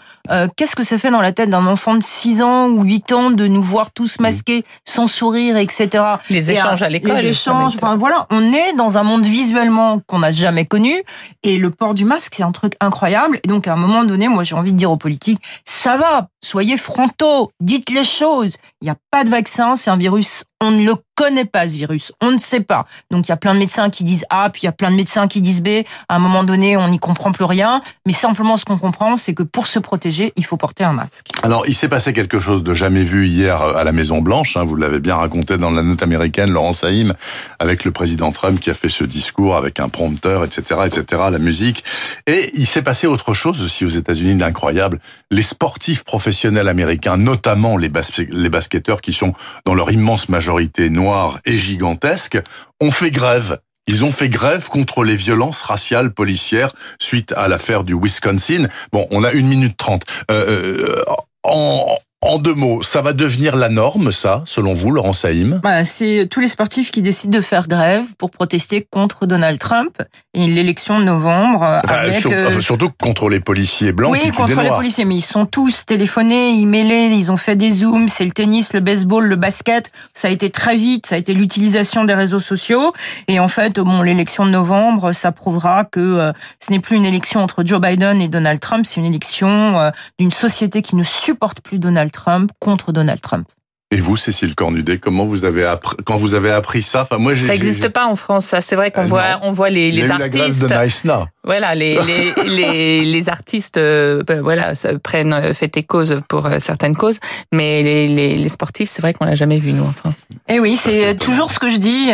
qu'est-ce 0.58 0.76
que 0.76 0.84
ça 0.84 0.98
fait 0.98 1.10
dans 1.10 1.22
la 1.22 1.32
tête 1.32 1.50
d'un 1.50 1.66
enfant 1.66 1.96
de 1.96 2.04
6 2.04 2.42
ans 2.42 2.68
ou 2.68 2.84
8 2.84 3.12
ans 3.14 3.32
de 3.32 3.48
nous 3.48 3.64
voir 3.64 3.92
tous 3.92 4.20
masqués, 4.20 4.66
sans 4.86 5.08
sourire, 5.08 5.56
etc. 5.56 6.04
Les 6.30 6.52
échanges 6.52 6.84
à 6.84 6.90
l'école. 6.90 7.16
Les 7.16 7.28
échanges, 7.28 7.76
enfin, 7.76 7.96
voilà, 7.96 8.28
on 8.30 8.52
est 8.52 8.74
dans 8.76 8.98
un 8.98 9.04
monde 9.04 9.26
visuellement 9.26 10.01
qu'on 10.08 10.20
n'a 10.20 10.32
jamais 10.32 10.66
connu 10.66 11.04
et 11.44 11.58
le 11.58 11.70
port 11.70 11.94
du 11.94 12.06
masque, 12.06 12.34
c'est 12.36 12.44
un 12.44 12.52
truc 12.52 12.74
incroyable. 12.80 13.40
Et 13.44 13.48
donc, 13.48 13.68
à 13.68 13.74
un 13.74 13.78
moment 13.78 14.04
donné, 14.04 14.28
moi, 14.28 14.44
j'ai 14.44 14.56
envie 14.56 14.74
de 14.74 14.78
dire 14.78 14.92
aux 14.92 14.98
politiques, 14.98 15.42
ça 15.66 15.98
va, 15.98 16.30
soyez 16.44 16.78
frontaux, 16.78 17.52
dites 17.60 17.90
les 17.90 18.04
choses. 18.04 18.58
Il 18.82 18.86
n'y 18.86 18.92
a 18.92 18.98
pas 19.12 19.24
de 19.24 19.30
vaccin, 19.30 19.76
c'est 19.76 19.90
un 19.90 19.98
virus 19.98 20.44
on 20.62 20.72
ne 20.72 20.86
le 20.86 20.94
connaît 21.22 21.46
pas 21.46 21.68
ce 21.68 21.78
virus, 21.78 22.12
on 22.20 22.32
ne 22.32 22.40
sait 22.40 22.62
pas. 22.62 22.86
Donc 23.12 23.28
il 23.28 23.30
y 23.30 23.32
a 23.32 23.38
plein 23.38 23.54
de 23.54 23.60
médecins 23.60 23.92
qui 23.92 24.04
disent 24.04 24.26
A, 24.32 24.50
puis 24.50 24.64
il 24.64 24.66
y 24.66 24.70
a 24.70 24.72
plein 24.72 24.90
de 24.90 24.96
médecins 24.96 25.28
qui 25.28 25.40
disent 25.40 25.62
B. 25.62 25.84
À 26.10 26.16
un 26.16 26.20
moment 26.20 26.44
donné, 26.44 26.78
on 26.78 26.88
n'y 26.88 26.98
comprend 26.98 27.32
plus 27.32 27.46
rien. 27.46 27.80
Mais 28.08 28.14
simplement, 28.14 28.58
ce 28.58 28.66
qu'on 28.66 28.80
comprend, 28.80 29.16
c'est 29.18 29.36
que 29.36 29.44
pour 29.44 29.68
se 29.68 29.78
protéger, 29.78 30.34
il 30.36 30.46
faut 30.46 30.58
porter 30.58 30.84
un 30.84 30.94
masque. 30.94 31.28
Alors, 31.44 31.64
il 31.68 31.76
s'est 31.76 31.90
passé 31.90 32.12
quelque 32.14 32.40
chose 32.40 32.64
de 32.64 32.74
jamais 32.74 33.04
vu 33.04 33.28
hier 33.28 33.62
à 33.62 33.84
la 33.84 33.92
Maison 33.92 34.22
Blanche. 34.22 34.58
Hein, 34.58 34.64
vous 34.64 34.76
l'avez 34.76 35.00
bien 35.00 35.16
raconté 35.16 35.60
dans 35.60 35.70
la 35.70 35.84
note 35.84 36.02
américaine, 36.02 36.50
Laurent 36.50 36.72
Saïm, 36.72 37.14
avec 37.60 37.86
le 37.86 37.92
président 37.92 38.32
Trump 38.32 38.60
qui 38.60 38.72
a 38.72 38.74
fait 38.74 38.90
ce 38.90 39.04
discours 39.04 39.56
avec 39.56 39.80
un 39.80 39.90
prompteur, 39.90 40.44
etc., 40.44 40.82
etc., 40.88 41.22
la 41.32 41.38
musique. 41.38 41.84
Et 42.26 42.50
il 42.56 42.66
s'est 42.66 42.82
passé 42.82 43.06
autre 43.06 43.36
chose 43.36 43.62
aussi 43.62 43.86
aux 43.86 43.90
États-Unis 43.90 44.36
d'incroyable. 44.36 45.00
Les 45.30 45.44
sportifs 45.44 46.04
professionnels 46.04 46.68
américains, 46.68 47.18
notamment 47.18 47.78
les, 47.78 47.90
basketteurs 47.90 49.02
qui 49.02 49.14
sont 49.14 49.34
dans 49.66 49.76
leur 49.76 49.92
immense 49.92 50.30
majorité 50.30 50.90
noire 51.12 51.40
et 51.46 51.58
gigantesque, 51.58 52.40
ont 52.80 52.92
fait 52.92 53.12
grève 53.12 53.60
Ils 53.88 54.06
ont 54.06 54.12
fait 54.12 54.30
grève 54.30 54.70
contre 54.70 55.04
les 55.04 55.16
violences 55.16 55.62
raciales 55.62 56.14
policières 56.14 56.74
suite 57.00 57.34
à 57.34 57.48
l'affaire 57.48 57.84
du 57.84 57.94
Wisconsin. 57.94 58.68
Bon, 58.94 59.08
on 59.12 59.24
a 59.24 59.32
une 59.32 59.48
minute 59.48 59.76
trente. 59.76 60.04
Euh, 60.30 61.04
euh 61.04 61.04
en, 61.44 61.98
en 62.24 62.38
deux 62.38 62.54
mots, 62.54 62.84
ça 62.84 63.02
va 63.02 63.14
devenir 63.14 63.56
la 63.56 63.68
norme, 63.68 64.12
ça, 64.12 64.44
selon 64.46 64.76
vous, 64.76 64.92
Laurent 64.92 65.12
Saïm? 65.12 65.60
Bah, 65.64 65.84
C'est 65.84 66.28
tous 66.30 66.40
les 66.40 66.48
sportifs 66.48 66.92
qui 66.92 67.02
décident 67.02 67.36
de 67.36 67.42
faire 67.42 67.68
grève 67.68 68.06
pour 68.20 68.30
protester 68.30 68.86
contre 68.88 69.26
Donald 69.26 69.58
Trump 69.58 69.98
et 70.36 70.46
l'élection 70.46 71.00
de 71.00 71.06
novembre. 71.06 71.64
avec, 71.64 72.24
euh, 72.28 72.62
surtout 72.62 72.92
contre 72.92 73.28
les 73.28 73.40
policiers 73.40 73.92
blancs. 73.92 74.12
Oui, 74.12 74.32
contre 74.32 74.62
les 74.62 74.70
policiers, 74.70 75.04
mais 75.04 75.16
ils 75.16 75.22
sont 75.22 75.48
tous 75.48 75.84
téléphonés, 75.88 76.62
emailés, 76.62 77.08
ils 77.08 77.32
ont 77.32 77.38
fait 77.38 77.56
des 77.56 77.72
zooms, 77.72 78.08
c'est 78.08 78.26
le 78.26 78.32
tennis, 78.32 78.74
le 78.74 78.82
baseball, 78.82 79.26
le 79.26 79.36
basket. 79.36 79.92
Ça 80.14 80.28
a 80.28 80.32
été 80.32 80.52
très 80.52 80.76
vite, 80.76 81.08
ça 81.08 81.16
a 81.16 81.18
été 81.18 81.34
l'utilisation 81.34 82.06
des 82.06 82.14
réseaux 82.14 82.40
sociaux. 82.40 82.94
Et 83.28 83.40
en 83.40 83.48
fait, 83.48 83.80
bon, 83.80 84.04
l'élection 84.04 84.46
de 84.46 84.52
novembre, 84.52 85.12
ça 85.14 85.32
prouvera 85.32 85.86
que 85.86 86.00
euh, 86.00 86.32
ce 86.60 86.72
n'est 86.72 86.80
plus 86.80 86.98
une 86.98 87.06
élection 87.06 87.42
entre 87.42 87.64
Joe 87.66 87.82
Biden 87.82 88.22
et 88.22 88.28
Donald 88.28 88.60
Trump, 88.60 88.86
c'est 88.86 89.00
une 89.00 89.08
élection 89.08 89.80
euh, 89.80 89.90
d'une 90.20 90.32
société 90.32 90.84
qui 90.84 90.96
ne 90.96 91.04
supporte 91.04 91.62
plus 91.62 91.80
Donald 91.80 92.11
Trump 92.12 92.52
contre 92.60 92.92
Donald 92.92 93.22
Trump. 93.22 93.48
Et 93.94 93.98
vous, 93.98 94.16
Cécile 94.16 94.56
Cornudet, 94.56 95.00
comment 95.00 95.26
vous 95.26 95.44
avez 95.44 95.66
appris, 95.66 95.98
quand 96.06 96.16
vous 96.16 96.34
avez 96.34 96.50
appris 96.50 96.82
ça? 96.82 97.02
Enfin, 97.02 97.18
moi, 97.18 97.36
Ça 97.36 97.48
n'existe 97.48 97.90
pas 97.90 98.06
en 98.06 98.16
France. 98.16 98.46
Ça, 98.46 98.62
c'est 98.62 98.78
vrai 98.78 98.90
qu'on 98.90 99.02
euh, 99.02 99.06
voit, 99.06 99.40
on 99.42 99.52
voit 99.52 99.70
les, 99.70 99.92
les 99.92 100.10
artistes. 100.10 100.62
La 100.62 100.80
de 100.80 100.86
Nice 100.86 101.04
Voilà, 101.44 101.76
les, 101.76 102.00
les, 102.08 102.34
les, 102.48 103.04
les, 103.04 103.30
artistes, 103.30 103.76
euh, 103.76 104.24
ben, 104.24 104.42
voilà, 104.42 104.76
ça 104.76 104.98
prennent 104.98 105.34
euh, 105.34 105.54
fait 105.54 105.76
et 105.76 105.84
cause 105.84 106.22
pour 106.30 106.50
certaines 106.60 106.96
causes, 106.96 107.20
mais 107.52 107.84
les, 107.84 108.08
les, 108.08 108.38
les 108.38 108.50
sportifs, 108.50 108.90
c'est 108.90 109.02
vrai 109.02 109.14
qu'on 109.14 109.26
l'a 109.26 109.36
jamais 109.36 109.60
vu 109.60 109.74
nous 109.74 109.84
en 109.84 109.92
France. 109.92 110.26
Et 110.48 110.56
eh 110.56 110.60
oui, 110.62 110.78
c'est 110.78 111.16
toujours 111.16 111.52
ce 111.52 111.60
que 111.60 111.70
je 111.70 111.78
dis, 111.78 112.12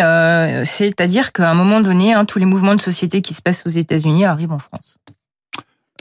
c'est-à-dire 0.66 1.32
qu'à 1.32 1.48
un 1.48 1.54
moment 1.54 1.80
donné, 1.82 2.12
hein, 2.14 2.26
tous 2.26 2.40
les 2.40 2.46
mouvements 2.46 2.76
de 2.76 2.82
société 2.82 3.22
qui 3.22 3.36
se 3.36 3.42
passent 3.44 3.68
aux 3.68 3.70
États-Unis 3.70 4.26
arrivent 4.26 4.52
en 4.52 4.60
France. 4.60 4.97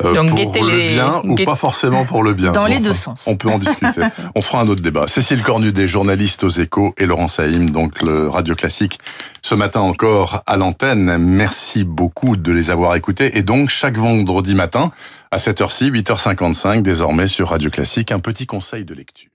Euh, 0.05 0.27
pour 0.27 0.65
le 0.65 0.95
bien 0.95 1.23
ou 1.25 1.35
pas 1.37 1.55
forcément 1.55 2.05
pour 2.05 2.23
le 2.23 2.35
bien. 2.35 2.53
Dans 2.53 2.67
les 2.67 2.81
deux 2.81 2.93
sens. 2.93 3.27
On 3.27 3.37
peut 3.37 3.49
en 3.49 3.59
discuter. 3.59 4.03
on 4.35 4.43
fera 4.43 4.61
un 4.61 4.69
autre 4.69 4.83
débat. 4.83 5.07
Cécile 5.07 5.43
Cornudet, 5.43 5.89
journaliste 5.89 6.45
aux 6.45 6.49
échos, 6.49 6.95
et 6.99 7.07
Laurent 7.07 7.29
Saïm, 7.29 7.71
donc 7.71 8.03
le 8.03 8.29
Radio 8.29 8.55
Classique, 8.55 8.99
ce 9.43 9.55
matin 9.55 9.81
encore 9.81 10.43
à 10.47 10.57
l'antenne. 10.57 11.17
Merci 11.19 11.85
beaucoup 11.85 12.37
de 12.37 12.53
les 12.53 12.71
avoir 12.71 12.95
écoutés. 12.95 13.39
Et 13.39 13.43
donc, 13.43 13.71
chaque 13.71 13.97
vendredi 13.97 14.55
matin, 14.55 14.91
à 15.31 15.39
cette 15.39 15.61
heure-ci, 15.61 15.91
8h55, 15.91 16.83
désormais 16.83 17.27
sur 17.27 17.49
Radio 17.49 17.71
Classique, 17.71 18.13
un 18.13 18.21
petit 18.21 18.47
conseil 18.47 18.85
de 18.85 18.95
lecture. 18.95 19.31